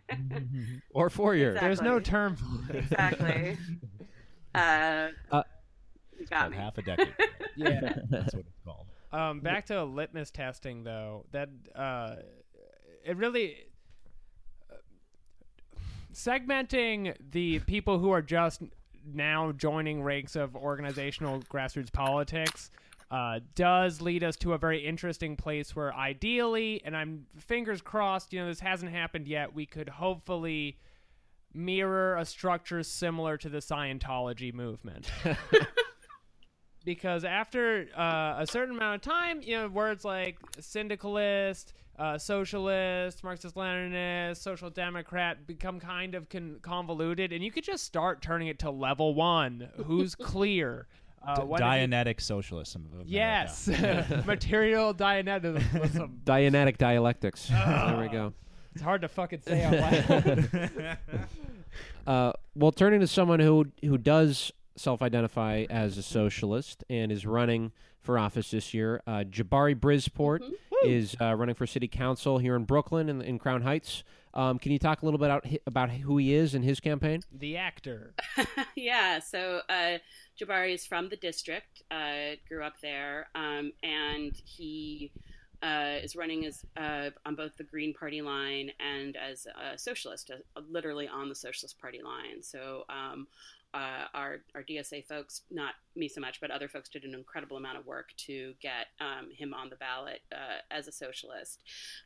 [0.94, 1.54] or four years.
[1.56, 1.68] Exactly.
[1.68, 2.36] There's no term
[2.72, 3.56] Exactly.
[4.54, 5.42] uh, uh,
[6.28, 6.56] got me.
[6.56, 7.14] half a decade.
[7.56, 7.94] yeah.
[9.12, 11.26] Um, back to litmus testing though.
[11.32, 12.16] That uh,
[13.04, 13.56] it really
[14.70, 14.74] uh,
[16.14, 18.62] segmenting the people who are just
[19.04, 22.70] now joining ranks of organizational grassroots politics
[23.10, 28.32] uh, does lead us to a very interesting place where ideally, and I'm fingers crossed,
[28.32, 30.78] you know, this hasn't happened yet, we could hopefully
[31.52, 35.10] mirror a structure similar to the Scientology movement.
[36.84, 43.22] because after uh, a certain amount of time, you know, words like syndicalist, uh, socialist,
[43.22, 48.58] Marxist-Leninist, social democrat become kind of con- convoluted, and you could just start turning it
[48.60, 49.68] to level one.
[49.84, 50.86] Who's clear?
[51.22, 52.88] Uh, Dianetic socialism.
[53.04, 53.68] Yes,
[54.24, 56.20] material Dianetism.
[56.24, 57.48] Dianetic dialectics.
[57.48, 58.32] there we go.
[58.72, 60.98] It's hard to fucking say out loud.
[62.06, 67.72] uh, well, turning to someone who who does self-identify as a socialist and is running
[68.00, 69.02] for office this year.
[69.06, 70.88] Uh, Jabari Brisport mm-hmm.
[70.88, 74.02] is uh, running for city council here in Brooklyn in, in Crown Heights.
[74.32, 77.22] Um, can you talk a little bit about, about who he is and his campaign?
[77.32, 78.14] The actor.
[78.76, 79.98] yeah, so uh,
[80.40, 85.10] Jabari is from the district, uh, grew up there, um, and he
[85.62, 90.30] uh, is running as uh, on both the Green Party line and as a socialist,
[90.70, 92.42] literally on the Socialist Party line.
[92.42, 93.26] So um,
[93.74, 97.56] uh, our our DSA folks, not me so much, but other folks did an incredible
[97.56, 101.62] amount of work to get um, him on the ballot uh, as a socialist.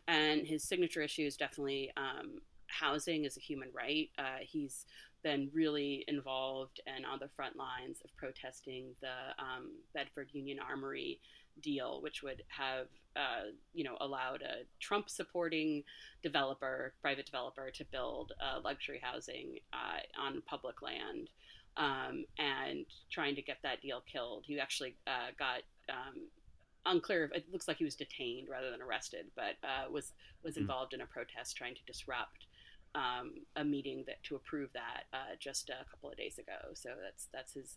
[0.06, 4.10] And his signature issue is definitely um, housing as a human right.
[4.18, 4.86] Uh, he's
[5.22, 11.18] been really involved and on the front lines of protesting the um, Bedford Union Armory
[11.62, 15.82] deal, which would have, uh, you know, allowed a Trump-supporting
[16.22, 21.30] developer, private developer, to build uh, luxury housing uh, on public land
[21.76, 24.44] um, and trying to get that deal killed.
[24.46, 26.28] He actually uh, got um,
[26.86, 27.30] unclear.
[27.34, 30.62] It looks like he was detained rather than arrested, but uh, was was hmm.
[30.62, 30.96] involved mm.
[30.96, 32.46] in a protest trying to disrupt
[32.94, 36.72] um, a meeting that to approve that uh, just a couple of days ago.
[36.74, 37.76] So that's that's his.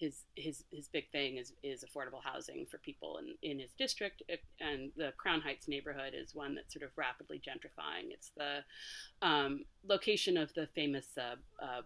[0.00, 4.22] His, his his big thing is, is affordable housing for people in, in his district
[4.60, 8.12] and the Crown Heights neighborhood is one that's sort of rapidly gentrifying.
[8.12, 8.60] It's the
[9.22, 11.82] um, location of the famous uh, uh,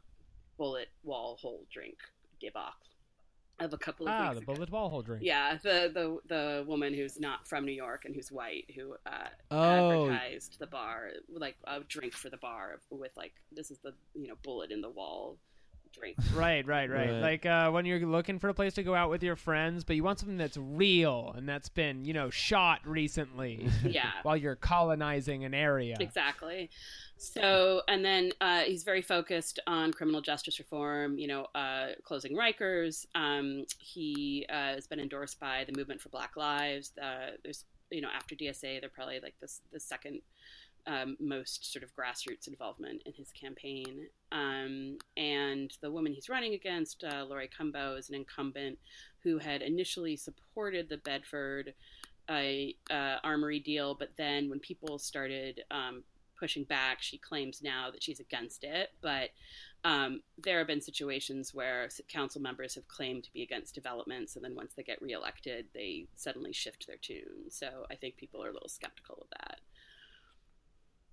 [0.63, 1.97] bullet wall hole drink
[2.41, 2.87] debacle
[3.59, 5.25] of a couple of ah, the bullet wall hole drink.
[5.25, 9.29] Yeah, the the the woman who's not from New York and who's white who uh,
[9.51, 10.09] oh.
[10.09, 14.29] advertised the bar like a drink for the bar with like this is the you
[14.29, 15.37] know bullet in the wall
[15.93, 16.17] drink.
[16.35, 17.11] Right, right, right.
[17.11, 17.21] Right.
[17.21, 19.97] Like uh, when you're looking for a place to go out with your friends, but
[19.97, 24.11] you want something that's real and that's been, you know, shot recently Yeah.
[24.23, 25.97] while you're colonizing an area.
[26.01, 26.71] Exactly.
[27.19, 32.37] So, and then uh, he's very focused on criminal justice reform, you know, uh, closing
[32.37, 33.07] Rikers.
[33.15, 36.91] Um, he uh, has been endorsed by the Movement for Black Lives.
[37.01, 40.21] Uh, there's, you know, after DSA, they're probably like this, the second
[40.87, 44.07] um, most sort of grassroots involvement in his campaign.
[44.33, 48.79] Um, and the woman he's running against, uh, Laurie Cumbo, is an incumbent
[49.23, 51.75] who had initially supported the Bedford
[52.29, 52.43] uh,
[52.91, 56.03] uh, armory deal, but then when people started um,
[56.39, 58.91] pushing back, she claims now that she's against it.
[59.01, 59.31] But
[59.85, 64.45] um, there have been situations where council members have claimed to be against developments, and
[64.45, 67.51] then once they get reelected, they suddenly shift their tune.
[67.51, 69.61] So I think people are a little skeptical of that.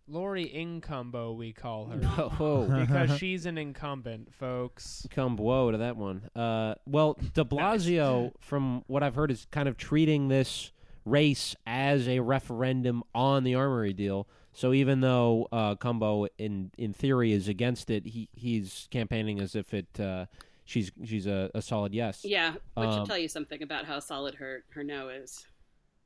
[0.09, 1.97] Lori Incumbo, we call her.
[2.79, 5.07] Because she's an incumbent, folks.
[5.11, 6.29] come whoa to that one.
[6.35, 10.71] Uh, well, De Blasio, from what I've heard, is kind of treating this
[11.05, 14.27] race as a referendum on the armory deal.
[14.53, 19.55] So even though uh, Cumbo, in in theory, is against it, he he's campaigning as
[19.55, 20.25] if it uh,
[20.65, 22.21] she's she's a, a solid yes.
[22.25, 25.45] Yeah, which Um, should tell you something about how solid her her no is.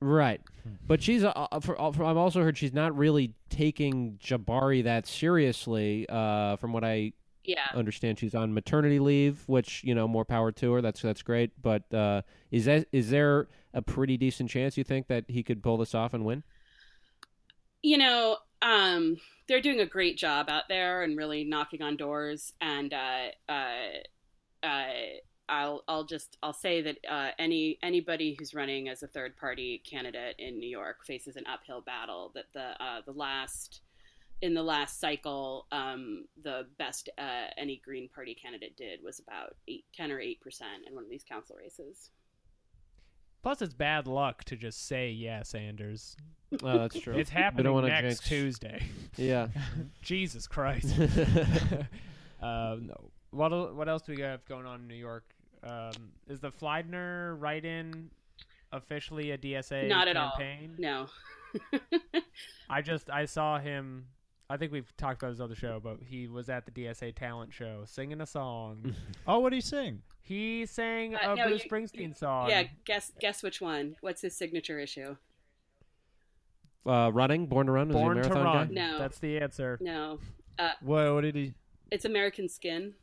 [0.04, 0.42] Right,
[0.86, 4.84] but she's uh, uh, for, uh, for, I've also heard she's not really taking Jabari
[4.84, 6.06] that seriously.
[6.10, 7.14] Uh, from what I
[7.46, 10.82] Yeah, understand, she's on maternity leave, which you know more power to her.
[10.82, 11.52] That's that's great.
[11.62, 15.64] But uh, is that is there a pretty decent chance you think that he could
[15.64, 16.44] pull this off and win?
[17.84, 22.54] you know, um, they're doing a great job out there and really knocking on doors.
[22.62, 24.86] And uh, uh, uh,
[25.50, 29.82] I'll I'll just I'll say that uh, any anybody who's running as a third party
[29.90, 32.32] candidate in New York faces an uphill battle.
[32.34, 33.82] That the uh, the last
[34.42, 39.56] in the last cycle, um, the best uh, any Green Party candidate did was about
[39.70, 42.10] eight, 10 or eight percent in one of these council races.
[43.42, 46.16] Plus, it's bad luck to just say yes, Anders.
[46.64, 47.14] Oh, that's true.
[47.18, 48.84] It's We don't happening wanna next jinx- Tuesday.
[49.18, 49.48] yeah.
[50.02, 50.98] Jesus Christ.
[50.98, 51.08] um,
[52.88, 53.12] no.
[53.34, 55.26] What what else do we have going on in New York?
[55.64, 55.92] Um,
[56.28, 58.10] is the Fliedner write-in
[58.72, 60.34] officially a DSA Not at all.
[60.78, 61.08] No.
[62.70, 64.06] I just I saw him.
[64.50, 67.54] I think we've talked about his other show, but he was at the DSA talent
[67.54, 68.94] show singing a song.
[69.28, 70.02] Oh, what do you sing?
[70.22, 72.50] he sang Uh, a no, Bruce you- Springsteen song.
[72.50, 73.96] yeah, guess guess which one?
[74.02, 75.16] What's his signature issue?
[76.86, 78.74] Uh, running, born to run, is he a Born to marathon guy?
[78.74, 78.98] No.
[79.00, 79.78] That's the answer.
[79.82, 80.20] No,
[80.82, 81.14] What?
[81.14, 81.54] What did he?
[81.92, 82.94] it's American Skin.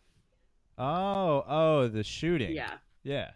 [0.80, 2.52] Oh, oh, the shooting.
[2.52, 2.72] Yeah.
[3.02, 3.30] Yeah.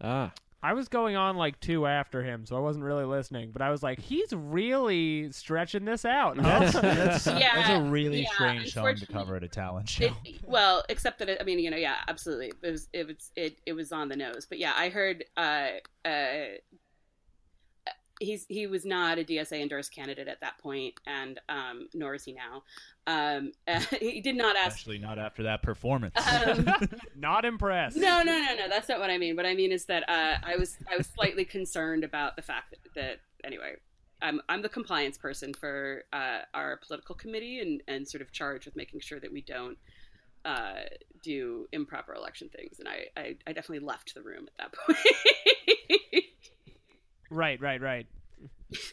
[0.00, 3.52] Ah, I was going on like two after him, so I wasn't really listening.
[3.52, 6.36] But I was like, he's really stretching this out.
[6.36, 6.42] huh?
[6.42, 10.06] That's, that's, Yeah, that's a really yeah, strange song to cover at a talent show.
[10.24, 12.52] It, well, except that it, I mean, you know, yeah, absolutely.
[12.62, 14.46] It was it was it, it was on the nose.
[14.48, 15.68] But yeah, I heard uh
[16.04, 16.34] uh
[18.20, 22.24] he's he was not a DSA endorsed candidate at that point, and um nor is
[22.24, 22.62] he now.
[23.06, 23.52] Um,
[24.00, 24.76] he did not ask.
[24.76, 26.14] Especially not after that performance.
[26.46, 26.68] Um,
[27.16, 27.96] Not impressed.
[27.96, 28.68] no, no, no, no.
[28.68, 29.34] That's not what I mean.
[29.34, 32.70] What I mean is that uh, I was I was slightly concerned about the fact
[32.70, 33.76] that, that anyway.
[34.20, 38.66] I'm I'm the compliance person for uh, our political committee and, and sort of charged
[38.66, 39.78] with making sure that we don't
[40.44, 40.80] uh,
[41.22, 42.78] do improper election things.
[42.78, 46.24] And I, I, I definitely left the room at that point.
[47.30, 48.06] Right, right, right.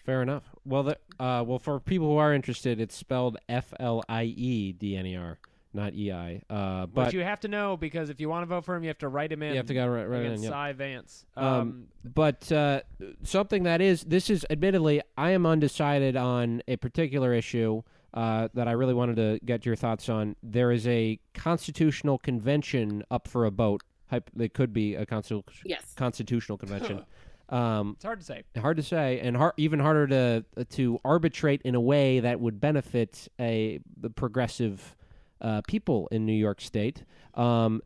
[0.05, 0.43] fair enough.
[0.65, 4.73] Well, the, uh, well, for people who are interested, it's spelled F L I E
[4.73, 5.37] D N E R,
[5.73, 6.41] not E I.
[6.49, 8.83] Uh, but Which you have to know because if you want to vote for him,
[8.83, 9.51] you have to write him in.
[9.51, 10.25] you have to go right, right in.
[10.27, 10.51] against Yep.
[10.53, 11.25] Cy Vance.
[11.37, 12.81] Um, Um, but uh,
[13.23, 17.81] something that is this is admittedly I am undecided on a particular issue
[18.13, 20.35] uh, that I really wanted to get your thoughts on.
[20.41, 23.81] There is a constitutional convention up for a vote.
[24.11, 25.93] Hyp- It could be a constitu- yes.
[25.95, 27.03] constitutional convention.
[27.49, 28.43] um, it's hard to say.
[28.57, 32.59] hard to say, and har- even harder to to arbitrate in a way that would
[32.59, 34.95] benefit a the progressive
[35.41, 37.03] uh, people in New York State.
[37.35, 37.81] Um,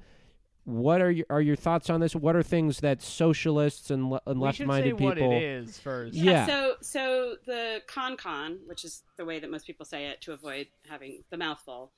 [0.69, 2.15] what are your are your thoughts on this?
[2.15, 5.27] What are things that socialists and, le- and we should say left-minded people?
[5.27, 6.13] what it is first.
[6.13, 6.45] Yeah.
[6.45, 10.34] So so the con con, which is the way that most people say it to
[10.34, 11.91] avoid having the mouthful,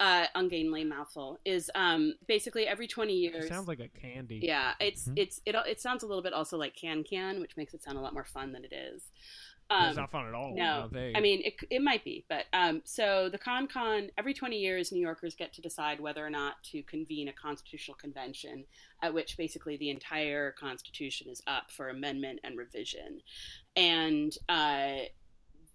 [0.00, 3.44] uh, ungainly mouthful, is um, basically every twenty years.
[3.44, 4.40] It sounds like a candy.
[4.42, 5.14] Yeah, it's Mhm.
[5.18, 7.98] it's it it sounds a little bit also like can can, which makes it sound
[7.98, 9.02] a lot more fun than it is.
[9.70, 10.54] It's Um, not fun at all.
[10.54, 10.88] No.
[10.92, 14.92] I mean it, it might be, but um, so the con con every twenty years,
[14.92, 18.64] New Yorkers get to decide whether or not to convene a constitutional convention,
[19.02, 23.20] at which basically the entire Constitution is up for amendment and revision,
[23.76, 24.96] and uh,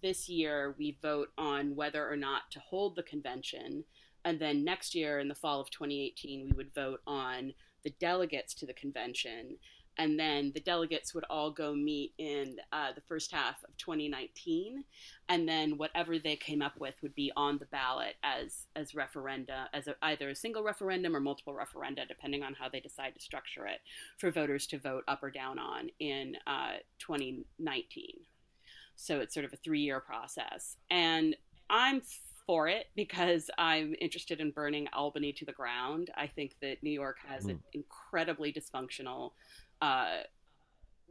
[0.02, 3.84] this year we vote on whether or not to hold the convention.
[4.24, 8.52] And then next year, in the fall of 2018, we would vote on the delegates
[8.54, 9.56] to the convention
[9.98, 14.84] and then the delegates would all go meet in uh, the first half of 2019
[15.28, 19.66] and then whatever they came up with would be on the ballot as as referenda
[19.72, 23.20] as a, either a single referendum or multiple referenda depending on how they decide to
[23.20, 23.80] structure it
[24.18, 28.14] for voters to vote up or down on in uh, 2019
[28.96, 31.36] so it's sort of a three-year process and
[31.68, 32.00] i'm
[32.50, 36.10] for it because I'm interested in burning Albany to the ground.
[36.16, 37.50] I think that New York has mm.
[37.50, 39.34] an incredibly dysfunctional
[39.80, 40.18] uh,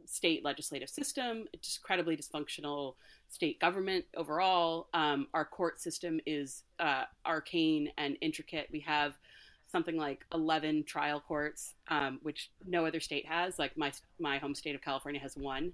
[0.06, 2.94] state legislative system, just incredibly dysfunctional
[3.28, 4.88] state government overall.
[4.92, 8.68] Um, our court system is uh, arcane and intricate.
[8.72, 9.16] We have
[9.70, 13.58] something like 11 trial courts, um, which no other state has.
[13.58, 15.72] Like my my home state of California has one.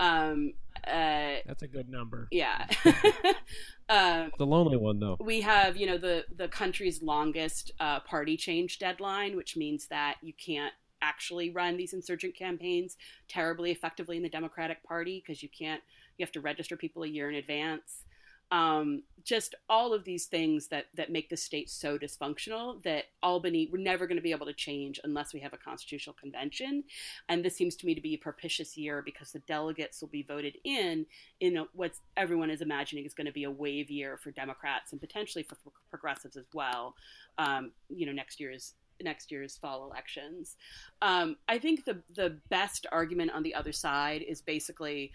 [0.00, 0.54] Um,
[0.86, 2.28] uh, That's a good number.
[2.30, 2.66] Yeah.
[3.88, 5.16] um, the lonely one, though.
[5.20, 10.16] We have, you know, the the country's longest uh, party change deadline, which means that
[10.22, 10.72] you can't
[11.02, 12.96] actually run these insurgent campaigns
[13.28, 15.82] terribly effectively in the Democratic Party because you can't,
[16.16, 18.04] you have to register people a year in advance.
[18.50, 23.68] Um, just all of these things that that make the state so dysfunctional that Albany
[23.70, 26.84] we're never going to be able to change unless we have a constitutional convention,
[27.28, 30.22] and this seems to me to be a propitious year because the delegates will be
[30.22, 31.04] voted in
[31.40, 35.00] in what everyone is imagining is going to be a wave year for Democrats and
[35.00, 35.56] potentially for
[35.90, 36.94] progressives as well.
[37.36, 38.72] Um, you know, next year's
[39.02, 40.56] next year's fall elections.
[41.02, 45.12] Um, I think the the best argument on the other side is basically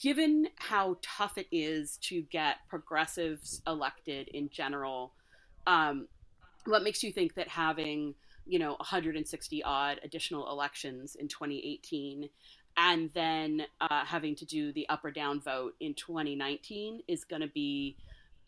[0.00, 5.12] given how tough it is to get progressives elected in general,
[5.66, 6.08] um,
[6.64, 8.14] what makes you think that having
[8.46, 12.28] you know 160 odd additional elections in 2018
[12.76, 17.40] and then uh, having to do the up or down vote in 2019 is going
[17.40, 17.96] to be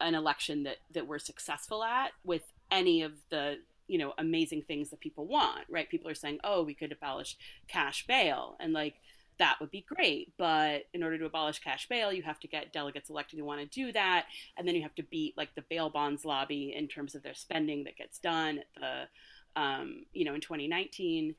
[0.00, 3.57] an election that that we're successful at with any of the
[3.89, 5.91] you know amazing things that people want right?
[5.91, 7.37] People are saying oh we could abolish
[7.68, 8.95] cash bail and like
[9.39, 12.72] that would be great but in order to abolish cash bail you have to get
[12.72, 14.24] delegates elected who want to do that
[14.57, 17.34] and then you have to beat like the bail bonds lobby in terms of their
[17.34, 21.34] spending that gets done at the um, you know in 2019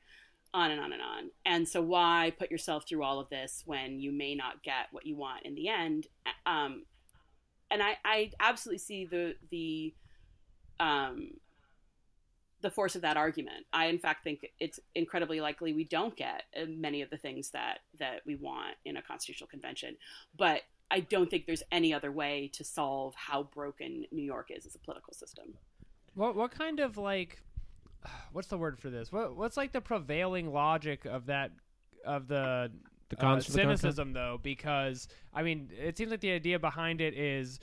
[0.54, 1.30] on and on and on.
[1.44, 5.06] And so why put yourself through all of this when you may not get what
[5.06, 6.06] you want in the end?
[6.46, 6.84] Um,
[7.70, 9.94] and I, I absolutely see the the
[10.80, 11.32] um,
[12.60, 13.66] the force of that argument.
[13.72, 17.50] I, in fact, think it's incredibly likely we don't get uh, many of the things
[17.50, 19.96] that that we want in a constitutional convention.
[20.36, 24.66] But I don't think there's any other way to solve how broken New York is
[24.66, 25.54] as a political system.
[26.14, 27.42] What what kind of like
[28.32, 29.12] what's the word for this?
[29.12, 31.52] What what's like the prevailing logic of that
[32.04, 32.70] of the
[33.10, 34.40] the uh, cynicism the though?
[34.42, 37.60] Because I mean, it seems like the idea behind it is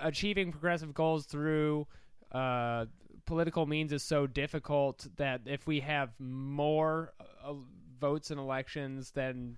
[0.00, 1.86] achieving progressive goals through
[2.32, 2.86] uh,
[3.30, 7.12] political means is so difficult that if we have more
[7.44, 7.52] uh,
[8.00, 9.56] votes in elections than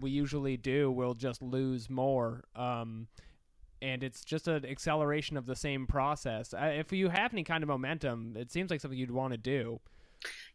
[0.00, 2.42] we usually do, we'll just lose more.
[2.56, 3.06] Um,
[3.80, 6.52] and it's just an acceleration of the same process.
[6.52, 9.38] Uh, if you have any kind of momentum, it seems like something you'd want to
[9.38, 9.78] do.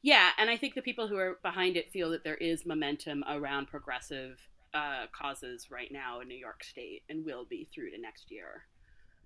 [0.01, 3.24] Yeah, and I think the people who are behind it feel that there is momentum
[3.30, 7.97] around progressive uh, causes right now in New York State and will be through to
[7.97, 8.63] next year.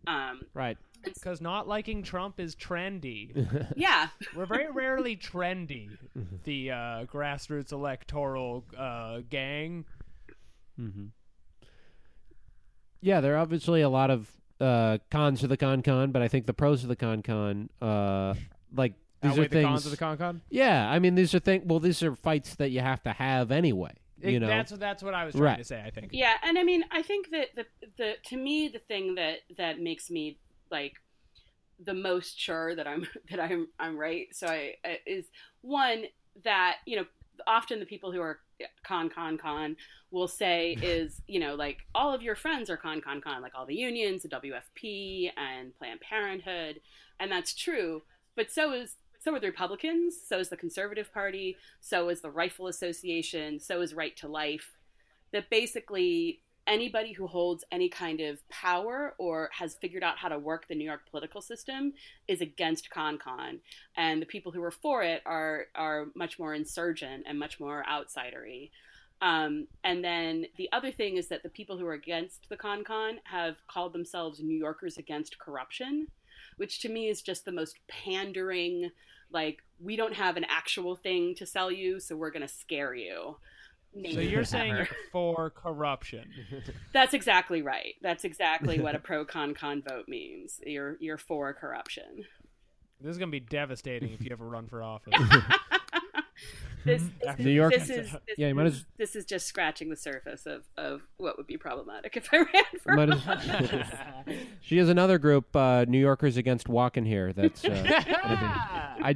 [0.08, 0.78] Um, right.
[1.04, 3.74] Because not liking Trump is trendy.
[3.76, 4.10] yeah.
[4.36, 5.90] We're very rarely trendy,
[6.44, 9.86] the uh, grassroots electoral uh, gang.
[10.80, 11.06] Mm-hmm.
[13.02, 16.28] Yeah, there are obviously a lot of uh, cons to the con con, but I
[16.28, 18.36] think the pros of the con con, uh,
[18.76, 19.64] like these Outweigh are things.
[19.64, 20.42] The cons of the con con.
[20.50, 21.64] Yeah, I mean these are things.
[21.66, 23.94] Well, these are fights that you have to have anyway.
[24.24, 25.58] You know, that's that's what I was trying right.
[25.58, 25.84] to say.
[25.86, 26.10] I think.
[26.12, 27.66] Yeah, and I mean, I think that the
[27.98, 30.38] the to me the thing that that makes me
[30.70, 30.96] like
[31.84, 34.28] the most sure that I'm that I'm I'm right.
[34.32, 35.26] So I is
[35.62, 36.06] one
[36.44, 37.06] that you know
[37.48, 38.40] often the people who are
[38.84, 39.76] con con con
[40.12, 43.54] will say is you know like all of your friends are con con con like
[43.56, 46.82] all the unions the WFP and Planned Parenthood
[47.20, 48.04] and that's true
[48.36, 52.32] but so is so are the Republicans, so is the Conservative Party, so is the
[52.32, 54.80] Rifle Association, so is Right to Life.
[55.32, 60.40] That basically anybody who holds any kind of power or has figured out how to
[60.40, 61.94] work the New York political system
[62.28, 63.60] is against ConCon,
[63.96, 67.86] and the people who are for it are are much more insurgent and much more
[67.88, 68.72] outsidery.
[69.22, 73.18] Um, and then the other thing is that the people who are against the ConCon
[73.26, 76.08] have called themselves New Yorkers against corruption,
[76.62, 78.92] which to me is just the most pandering
[79.34, 82.94] like we don't have an actual thing to sell you so we're going to scare
[82.94, 83.36] you
[83.94, 84.14] name.
[84.14, 86.32] So you're saying you're for corruption.
[86.94, 87.96] That's exactly right.
[88.02, 90.60] That's exactly what a pro con con vote means.
[90.66, 92.26] You're you're for corruption.
[93.00, 95.14] This is gonna be devastating if you ever run for office.
[96.86, 97.12] This, Mhm.
[97.38, 99.96] this, New York- This is this, Yeah, you might as- this is just scratching the
[99.96, 103.88] surface of, of what would be problematic if I ran for Might as- office.
[104.62, 107.34] She has another group, uh, New Yorkers Against Walking Here.
[107.34, 109.16] That's uh, I.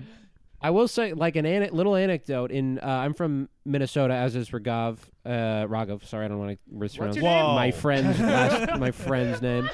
[0.62, 2.50] I will say, like an ane- little anecdote.
[2.50, 4.98] In uh, I'm from Minnesota, as is Raghav.
[5.24, 6.04] Uh, Raghav.
[6.08, 9.70] Sorry, I don't want to mispronounce my friend's last, my friend's name.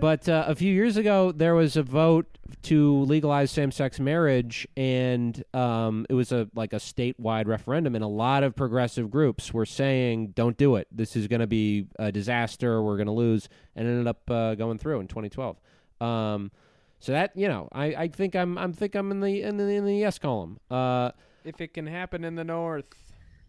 [0.00, 5.42] But uh, a few years ago, there was a vote to legalize same-sex marriage, and
[5.52, 9.66] um, it was a like a statewide referendum, and a lot of progressive groups were
[9.66, 10.86] saying, "Don't do it.
[10.92, 12.80] This is going to be a disaster.
[12.80, 15.56] We're going to lose," and ended up uh, going through in 2012.
[16.00, 16.52] Um,
[17.00, 19.64] so that you know, I, I think I'm I'm think I'm in the in the
[19.64, 20.60] in the yes column.
[20.70, 21.10] Uh,
[21.44, 22.86] if it can happen in the north,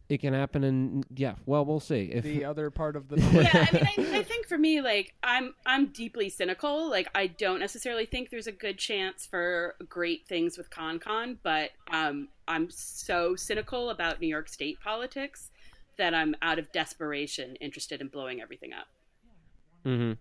[0.10, 1.36] it can happen, in yeah.
[1.46, 2.10] Well, we'll see.
[2.12, 5.14] If the other part of the yeah, I mean, I, I think for me, like,
[5.22, 6.90] I'm I'm deeply cynical.
[6.90, 11.70] Like, I don't necessarily think there's a good chance for great things with ConCon, but
[11.92, 15.52] um, I'm so cynical about New York State politics
[15.98, 18.88] that I'm out of desperation interested in blowing everything up.
[19.86, 20.14] mm-hmm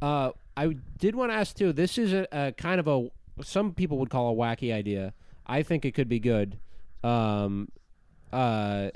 [0.00, 1.74] Uh, I did want to ask too.
[1.74, 3.08] This is a, a kind of a
[3.42, 5.12] some people would call a wacky idea.
[5.46, 6.58] I think it could be good.
[7.02, 7.68] Um,
[8.34, 8.90] uh,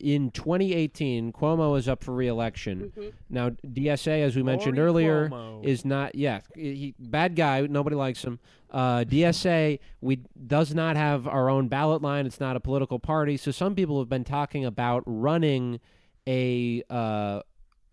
[0.00, 2.92] in 2018, Cuomo is up for re-election.
[2.96, 3.12] Mhm.
[3.30, 5.64] Now, DSA, as we mentioned earlier, Cuomo.
[5.64, 6.14] is not.
[6.14, 7.66] Yeah, he, bad guy.
[7.66, 8.38] Nobody likes him.
[8.70, 12.26] Uh, DSA we does not have our own ballot line.
[12.26, 13.36] It's not a political party.
[13.36, 15.80] So some people have been talking about running
[16.26, 17.42] a uh,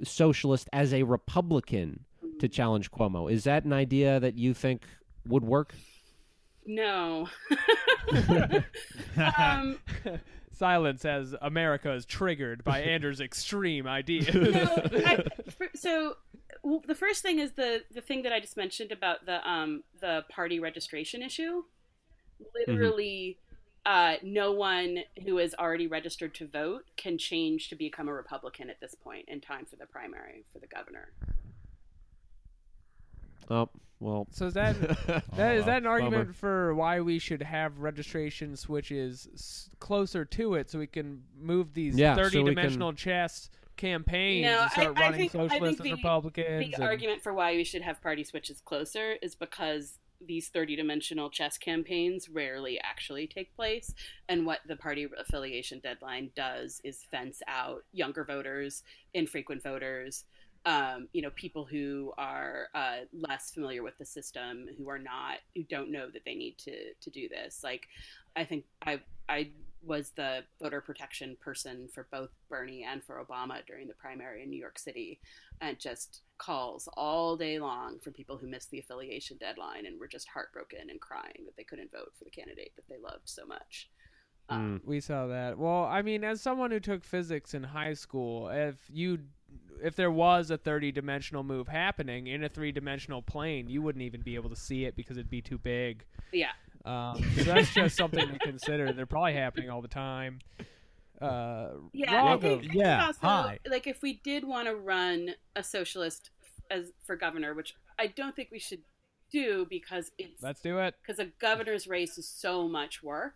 [0.03, 2.05] socialist as a Republican
[2.39, 3.31] to challenge Cuomo.
[3.31, 4.83] Is that an idea that you think
[5.27, 5.75] would work?
[6.65, 7.29] No.
[9.37, 9.77] um,
[10.61, 14.31] Silence as America is triggered by Anders' extreme ideas.
[14.31, 14.69] no,
[15.03, 16.17] I, for, so
[16.61, 19.81] well, the first thing is the the thing that I just mentioned about the um
[20.01, 21.63] the party registration issue.
[22.67, 23.39] Literally,
[23.87, 28.69] uh, no one who is already registered to vote can change to become a Republican
[28.69, 31.11] at this point in time for the primary for the governor.
[33.49, 33.69] Oh
[33.99, 34.27] well.
[34.31, 34.79] So is that
[35.35, 36.33] that is Oh, that an argument bummer.
[36.33, 41.73] for why we should have registration switches s- closer to it so we can move
[41.73, 45.29] these Yeah, so we thirty can- dimensional chess campaigns No, and start I- I running
[45.29, 46.67] think- I think socialists the- and Republicans?
[46.69, 50.75] The and- argument for why we should have party switches closer is because these 30
[50.75, 53.91] dimensional chess campaigns rarely actually take place.
[54.29, 58.83] And what the party affiliation deadline does is fence out younger voters,
[59.15, 60.25] infrequent voters,
[60.65, 65.37] um, you know, people who are uh, less familiar with the system, who are not,
[65.55, 67.61] who don't know that they need to, to do this.
[67.63, 67.87] Like,
[68.35, 69.49] I think I, I
[69.83, 74.49] was the voter protection person for both Bernie and for Obama during the primary in
[74.51, 75.19] New York City
[75.61, 80.07] and just calls all day long from people who missed the affiliation deadline and were
[80.07, 83.45] just heartbroken and crying that they couldn't vote for the candidate that they loved so
[83.45, 83.89] much.
[84.49, 84.87] Um, Mm.
[84.87, 85.57] We saw that.
[85.57, 89.19] Well, I mean, as someone who took physics in high school, if you
[89.83, 94.35] if there was a 30-dimensional move happening in a three-dimensional plane, you wouldn't even be
[94.35, 96.03] able to see it because it'd be too big.
[96.31, 96.51] Yeah.
[96.85, 98.91] Um, so that's just something to consider.
[98.93, 100.39] They're probably happening all the time.
[101.21, 103.59] Uh, Yeah, I think, I think yeah, also, hi.
[103.69, 106.31] like if we did want to run a socialist
[106.71, 108.81] as for governor, which I don't think we should
[109.31, 110.95] do because it's let's do it.
[111.01, 113.35] because a governor's race is so much work,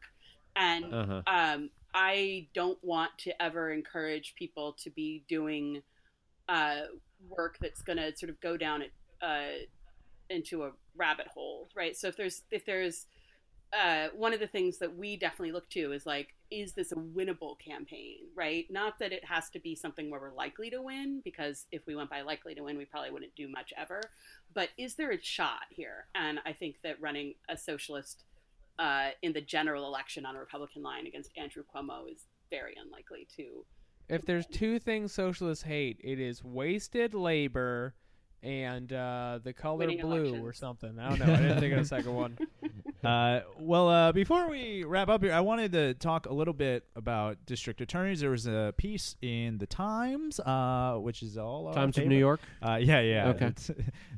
[0.55, 1.21] and Uh-huh.
[1.27, 5.83] um, I don't want to ever encourage people to be doing
[6.49, 6.81] uh,
[7.29, 8.91] work that's going to sort of go down it
[9.21, 9.65] uh,
[10.29, 11.95] into a rabbit hole, right?
[11.95, 13.07] So if there's if there's
[13.73, 16.95] uh, one of the things that we definitely look to is like, is this a
[16.95, 18.65] winnable campaign, right?
[18.69, 21.95] Not that it has to be something where we're likely to win, because if we
[21.95, 24.01] went by likely to win, we probably wouldn't do much ever.
[24.53, 26.05] But is there a shot here?
[26.13, 28.23] And I think that running a socialist
[28.79, 33.27] uh, in the general election on a Republican line against Andrew Cuomo is very unlikely
[33.35, 33.65] to.
[34.07, 37.95] If there's two things socialists hate, it is wasted labor
[38.43, 40.99] and uh, the color Winning blue or something.
[40.99, 41.33] I don't know.
[41.33, 42.37] I didn't think of the second one.
[43.05, 46.85] Uh, well, uh, before we wrap up here, I wanted to talk a little bit
[46.95, 48.19] about district attorneys.
[48.19, 52.39] There was a piece in the Times, uh, which is all Times of New York.
[52.61, 53.27] Uh, yeah, yeah.
[53.29, 53.53] Okay.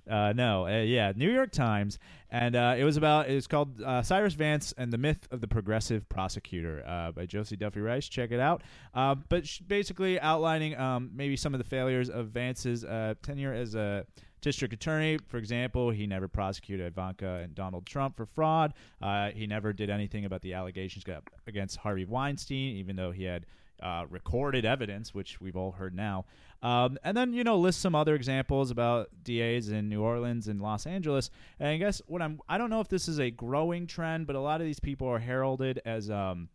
[0.09, 1.99] Uh, no, uh, yeah, New York Times,
[2.31, 3.27] and uh, it was about.
[3.27, 7.25] It was called uh, Cyrus Vance and the Myth of the Progressive Prosecutor uh, by
[7.25, 8.07] Josie Duffy Rice.
[8.07, 8.61] Check it out.
[8.93, 13.75] But sh- basically outlining um, maybe some of the failures of Vance's uh, tenure as
[13.75, 14.05] a
[14.41, 18.73] district attorney, for example, he never prosecuted Ivanka and Donald Trump for fraud.
[19.01, 21.05] Uh, he never did anything about the allegations
[21.47, 23.45] against Harvey Weinstein, even though he had
[23.81, 26.25] uh, recorded evidence, which we've all heard now.
[26.63, 30.59] Um, and then you know list some other examples about DAs in New Orleans and
[30.59, 31.29] Los Angeles.
[31.59, 34.35] And I guess what I'm I don't know if this is a growing trend, but
[34.35, 36.49] a lot of these people are heralded as um,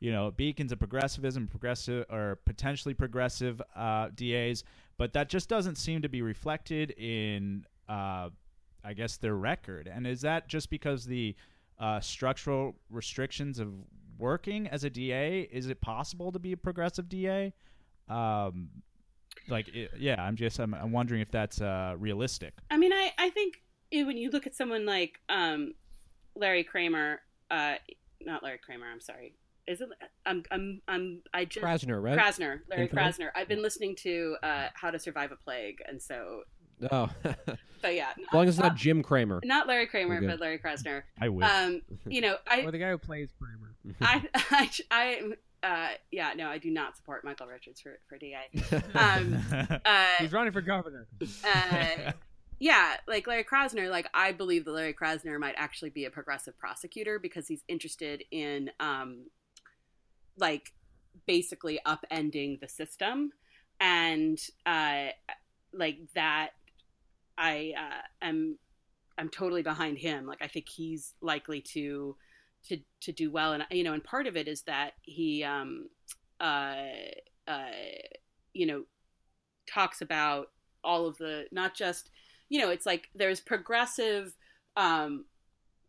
[0.00, 4.64] you know beacons of progressivism, progressive or potentially progressive uh, DAs,
[4.96, 8.30] but that just doesn't seem to be reflected in uh,
[8.84, 9.90] I guess their record.
[9.92, 11.36] And is that just because the
[11.78, 13.72] uh, structural restrictions of
[14.18, 15.42] working as a DA?
[15.52, 17.52] Is it possible to be a progressive DA?
[18.08, 18.68] Um,
[19.48, 22.54] like, it, yeah, I'm just I'm, I'm wondering if that's uh, realistic.
[22.70, 23.62] I mean, I I think
[23.92, 25.74] when you look at someone like um,
[26.34, 27.20] Larry Kramer,
[27.50, 27.74] uh,
[28.20, 29.34] not Larry Kramer, I'm sorry.
[29.66, 29.88] Is it?
[30.26, 30.42] I'm.
[30.50, 30.82] I'm.
[30.88, 31.22] I'm.
[31.32, 32.18] I just Krasner, right?
[32.18, 33.02] Krasner, Larry Infinite?
[33.02, 33.28] Krasner.
[33.34, 36.42] I've been listening to uh, How to Survive a Plague, and so
[36.90, 37.08] Oh,
[37.82, 40.58] but yeah, as long as it's not, not Jim Cramer, not Larry Kramer, but Larry
[40.58, 41.02] Krasner.
[41.20, 41.48] I wish.
[41.48, 43.74] Um, you know, I or the guy who plays Kramer.
[44.00, 44.70] I, I,
[45.62, 48.36] I, uh, yeah, no, I do not support Michael Richards for for DA.
[48.94, 49.38] Um,
[49.84, 51.06] uh, He's running for governor.
[51.44, 52.12] Uh,
[52.58, 56.58] yeah, like Larry Krasner, like I believe that Larry Krasner might actually be a progressive
[56.58, 59.26] prosecutor because he's interested in, um,
[60.36, 60.72] like,
[61.26, 63.32] basically upending the system,
[63.80, 65.08] and uh,
[65.72, 66.50] like that
[67.38, 68.58] I uh, am
[69.18, 70.26] I'm totally behind him.
[70.26, 72.16] Like I think he's likely to
[72.68, 75.88] to to do well, and you know, and part of it is that he um
[76.40, 76.74] uh
[77.46, 77.64] uh
[78.52, 78.84] you know
[79.72, 80.48] talks about
[80.84, 82.10] all of the not just
[82.48, 84.36] you know it's like there's progressive
[84.76, 85.24] um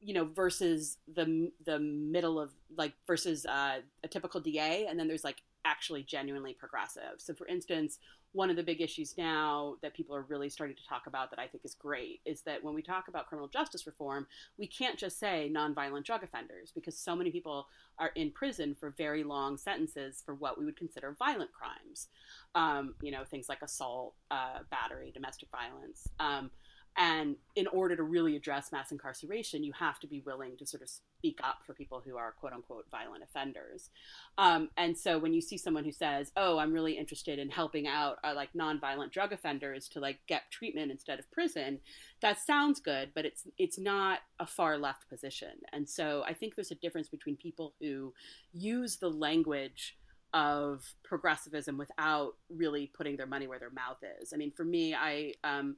[0.04, 5.08] you know versus the the middle of like versus uh, a typical DA, and then
[5.08, 7.16] there's like actually genuinely progressive.
[7.18, 8.00] So, for instance,
[8.34, 11.40] one of the big issues now that people are really starting to talk about that
[11.40, 14.28] I think is great is that when we talk about criminal justice reform,
[14.58, 17.68] we can't just say nonviolent drug offenders because so many people
[18.00, 22.08] are in prison for very long sentences for what we would consider violent crimes.
[22.56, 26.08] Um, you know, things like assault, uh, battery, domestic violence.
[26.20, 26.50] Um,
[26.98, 30.84] and in order to really address mass incarceration, you have to be willing to sort
[30.84, 33.90] of speak up for people who are quote unquote violent offenders.
[34.38, 37.88] Um, and so when you see someone who says, "Oh, I'm really interested in helping
[37.88, 41.80] out uh, like nonviolent drug offenders to like get treatment instead of prison,"
[42.22, 45.62] that sounds good, but it's it's not a far left position.
[45.72, 48.14] And so I think there's a difference between people who
[48.52, 49.98] use the language
[50.34, 54.34] of progressivism without really putting their money where their mouth is.
[54.34, 55.76] I mean, for me, I um,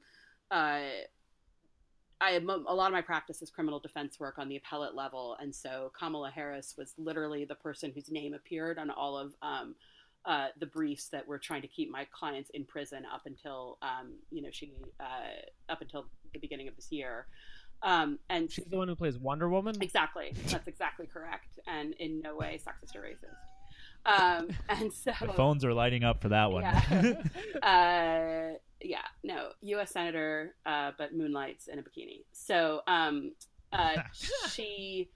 [0.50, 0.80] uh,
[2.20, 5.54] I a lot of my practice is criminal defense work on the appellate level, and
[5.54, 9.74] so Kamala Harris was literally the person whose name appeared on all of um,
[10.24, 14.14] uh, the briefs that were trying to keep my clients in prison up until um,
[14.30, 17.26] you know she uh, up until the beginning of this year.
[17.82, 19.76] Um, and she's the one who plays Wonder Woman.
[19.82, 23.36] Exactly, that's exactly correct, and in no way sexist or racist.
[24.06, 26.62] Um, and so the phones are lighting up for that one.
[26.62, 27.14] Yeah.
[27.62, 29.90] uh, yeah, no, U.S.
[29.90, 32.24] senator, uh, but moonlights in a bikini.
[32.32, 33.32] So um,
[33.72, 34.02] uh,
[34.50, 35.10] she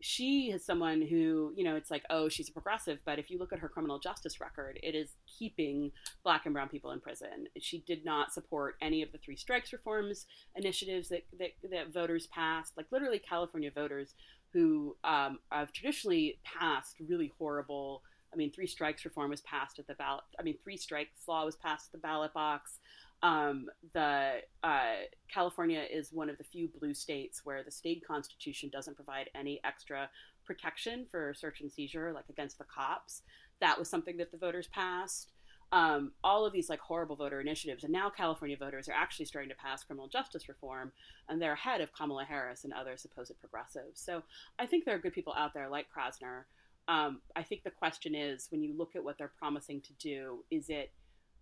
[0.00, 3.38] she is someone who you know it's like oh she's a progressive but if you
[3.38, 5.90] look at her criminal justice record it is keeping
[6.22, 9.72] black and brown people in prison she did not support any of the three strikes
[9.72, 14.14] reforms initiatives that that, that voters passed like literally california voters
[14.52, 18.02] who um, have traditionally passed really horrible
[18.36, 20.24] I mean, three strikes reform was passed at the ballot.
[20.38, 22.78] I mean, three strikes law was passed at the ballot box.
[23.22, 24.94] Um, the uh,
[25.32, 29.58] California is one of the few blue states where the state constitution doesn't provide any
[29.64, 30.10] extra
[30.44, 33.22] protection for search and seizure, like against the cops.
[33.60, 35.32] That was something that the voters passed.
[35.72, 39.48] Um, all of these like horrible voter initiatives, and now California voters are actually starting
[39.48, 40.92] to pass criminal justice reform,
[41.28, 43.98] and they're ahead of Kamala Harris and other supposed progressives.
[43.98, 44.22] So
[44.58, 46.44] I think there are good people out there like Krasner
[46.88, 50.44] um, I think the question is when you look at what they're promising to do,
[50.50, 50.92] is it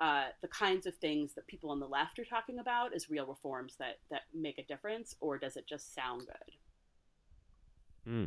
[0.01, 3.27] uh, the kinds of things that people on the left are talking about as real
[3.27, 8.11] reforms that that make a difference, or does it just sound good?
[8.11, 8.25] Hmm.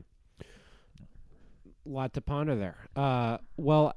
[1.85, 2.77] Lot to ponder there.
[2.95, 3.95] Uh, well,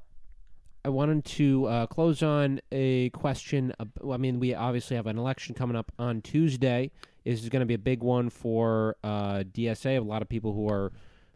[0.83, 3.73] I wanted to uh, close on a question.
[3.79, 6.91] I mean, we obviously have an election coming up on Tuesday.
[7.23, 9.97] This is going to be a big one for uh, DSA.
[9.97, 10.91] A lot of people who are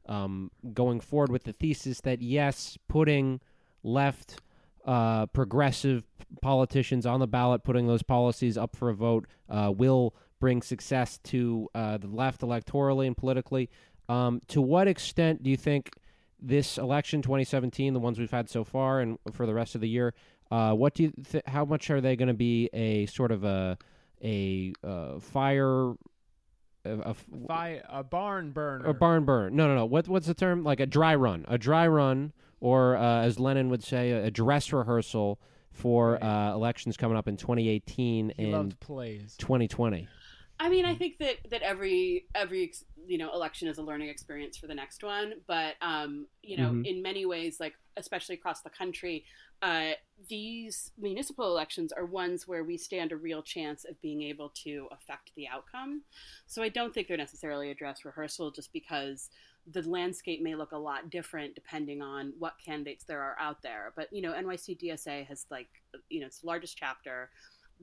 [0.07, 3.41] um, going forward with the thesis that yes, putting
[3.83, 4.39] left
[4.85, 6.03] uh, progressive
[6.41, 11.17] politicians on the ballot, putting those policies up for a vote, uh, will bring success
[11.23, 13.69] to uh, the left electorally and politically.
[14.07, 15.91] Um, to what extent do you think
[16.39, 19.89] this election, 2017, the ones we've had so far, and for the rest of the
[19.89, 20.13] year,
[20.51, 23.43] uh, what do you th- how much are they going to be a sort of
[23.43, 23.77] a
[24.23, 25.93] a uh, fire.
[26.85, 28.85] A, a f- Fi- a barn burner.
[28.85, 29.55] a barn burn.
[29.55, 29.85] No, no, no.
[29.85, 30.63] What what's the term?
[30.63, 31.45] Like a dry run.
[31.47, 35.39] A dry run, or uh, as Lenin would say, a, a dress rehearsal
[35.71, 36.23] for Right.
[36.51, 39.35] uh, elections coming up in 2018 He and loved plays.
[39.39, 40.07] 2020.
[40.57, 42.71] I mean, I think that that every every
[43.07, 45.33] you know election is a learning experience for the next one.
[45.47, 46.85] But um, you know, Mhm.
[46.85, 49.25] in many ways, like especially across the country,
[49.61, 49.91] uh,
[50.27, 54.87] these municipal elections are ones where we stand a real chance of being able to
[54.91, 56.03] affect the outcome.
[56.45, 59.29] So I don't think they're necessarily a dress rehearsal, just because
[59.67, 63.93] the landscape may look a lot different depending on what candidates there are out there.
[63.95, 65.69] But you know, NYC DSA has like
[66.09, 67.29] you know its largest chapter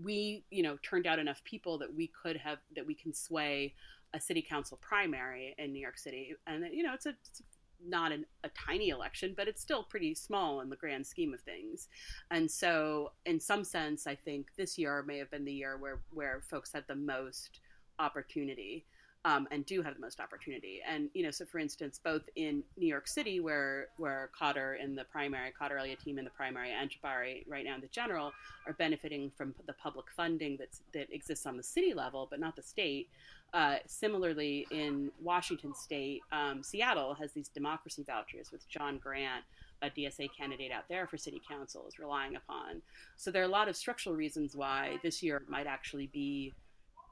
[0.02, 3.74] we you know turned out enough people that we could have that we can sway
[4.14, 7.42] a city council primary in New York City, and you know it's a, it's
[7.86, 11.40] not an, a tiny election, but it's still pretty small in the grand scheme of
[11.40, 11.88] things.
[12.30, 16.00] And so, in some sense, I think this year may have been the year where
[16.12, 17.60] where folks had the most
[17.98, 18.84] opportunity.
[19.24, 20.80] Um, and do have the most opportunity.
[20.84, 24.96] And you know, so for instance, both in New York City, where where Khader in
[24.96, 28.32] the primary, Khader El-Yateem in the primary, and Jabari right now in the general,
[28.66, 32.56] are benefiting from the public funding that's, that exists on the city level, but not
[32.56, 33.10] the state.
[33.52, 39.44] Uh, similarly, in Washington state, um, Seattle has these democracy vouchers, with Jon Grant,
[39.82, 42.80] a DSA candidate out there for city council, is relying upon.
[43.16, 46.54] So there are a lot of structural reasons why this year might actually be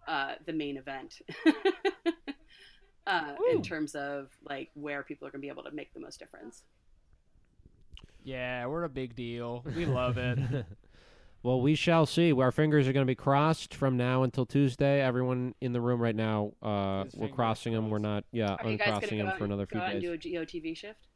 [0.08, 1.20] uh, the main event.
[3.06, 5.98] Uh, in terms of like where people are going to be able to make the
[5.98, 6.62] most difference.
[8.22, 9.64] Yeah, we're a big deal.
[9.74, 10.38] We love it.
[11.42, 12.32] Well, we shall see.
[12.32, 15.00] Our fingers are going to be crossed from now until Tuesday.
[15.00, 17.88] Everyone in the room right now, uh, we're crossing them.
[17.88, 19.70] We're not, yeah, Are you guys uncrossing going to them go, for out, another go
[19.72, 20.22] few out and days.
[20.22, 21.06] do a GOTV shift?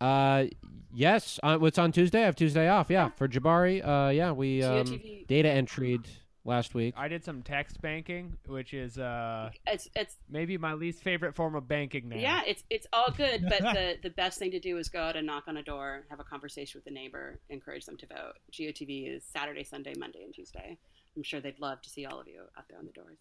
[0.00, 0.46] Uh,
[0.92, 1.38] yes.
[1.42, 2.22] Uh, what's on Tuesday?
[2.22, 2.90] I have Tuesday off.
[2.90, 3.86] Yeah, for Jabari.
[3.86, 5.26] Uh, yeah, we um, GOTV.
[5.28, 6.08] data entried
[6.44, 6.94] last week.
[6.96, 11.54] I did some text banking, which is uh, It's it's maybe my least favorite form
[11.54, 12.16] of banking now.
[12.16, 15.16] Yeah, it's it's all good, but the the best thing to do is go out
[15.16, 18.34] and knock on a door, have a conversation with a neighbor, encourage them to vote.
[18.52, 20.78] GOTV is Saturday, Sunday, Monday, and Tuesday.
[21.16, 23.18] I'm sure they'd love to see all of you out there on the doors.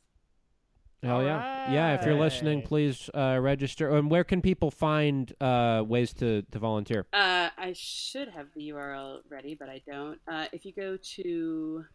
[1.02, 1.94] Hell yeah, yeah.
[1.94, 3.96] If you're listening, please uh, register.
[3.96, 7.08] And where can people find uh, ways to to volunteer?
[7.14, 10.20] Uh, I should have the URL ready, but I don't.
[10.30, 11.86] Uh, if you go to,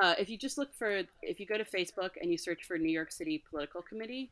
[0.00, 2.78] uh, if you just look for, if you go to Facebook and you search for
[2.78, 4.30] New York City Political Committee,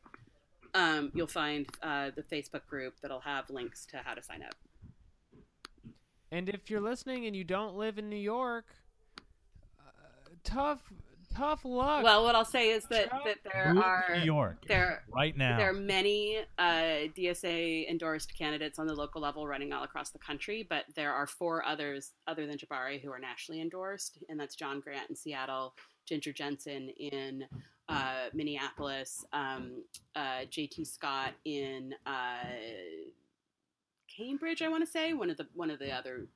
[0.73, 4.55] um, you'll find uh, the Facebook group that'll have links to how to sign up.
[6.31, 8.65] And if you're listening and you don't live in New York,
[9.79, 10.81] uh, tough,
[11.37, 12.03] tough luck.
[12.03, 15.57] Well, what I'll say is that, that there Move are New York there right now.
[15.57, 20.19] There are many uh, DSA endorsed candidates on the local level running all across the
[20.19, 24.55] country, but there are four others other than Jabari who are nationally endorsed, and that's
[24.55, 25.75] Jon Grant in Seattle,
[26.05, 27.45] Ginger Jentzen in
[27.89, 29.83] uh, Minneapolis, um,
[30.15, 32.43] uh, JT Scott in uh,
[34.17, 36.27] Cambridge, I want to say one of the one of the other,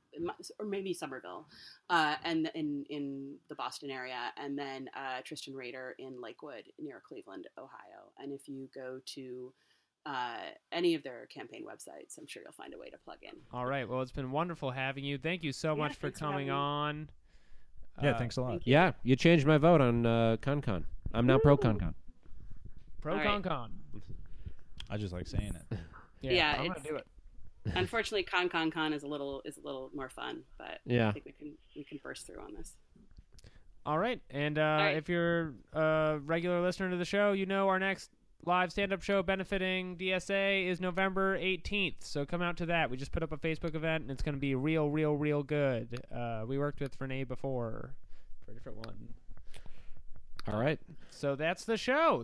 [0.59, 1.47] or maybe Somerville,
[1.89, 7.01] uh, and in in the Boston area, and then uh, Tristan Rader in Lakewood near
[7.07, 8.12] Cleveland, Ohio.
[8.20, 9.53] And if you go to
[10.05, 10.38] uh,
[10.72, 13.38] any of their campaign websites, I'm sure you'll find a way to plug in.
[13.53, 13.88] All right.
[13.88, 15.18] Well, it's been wonderful having you.
[15.18, 17.09] Thank you so Yeah, much for thanks for having coming on.
[18.01, 18.49] yeah, Uh, thanks a lot.
[18.51, 18.74] Thank you.
[18.74, 20.84] Yeah, you changed my vote on uh, ConCon.
[21.14, 21.93] I'm now pro ConCon.
[23.01, 23.28] Pro All right.
[23.28, 23.72] con con.
[24.89, 25.78] I just like saying it.
[26.22, 27.07] Yeah, Yeah, I'm gonna do it.
[27.76, 31.12] Unfortunately, Con Con Con is a little is a little more fun, but yeah, I
[31.12, 32.76] think we can we can burst through on this.
[33.86, 34.22] All right.
[34.30, 34.97] And uh, right.
[34.97, 38.12] if you're a regular listener to the show, you know our next
[38.45, 41.95] live stand up show benefiting DSA is November 18th.
[42.01, 42.89] So come out to that.
[42.89, 45.43] We just put up a Facebook event and it's going to be real, real, real
[45.43, 45.99] good.
[46.16, 47.93] Uh, we worked with Renee before
[48.45, 48.95] for a different one.
[50.47, 50.80] All right.
[51.09, 52.20] So that's the show.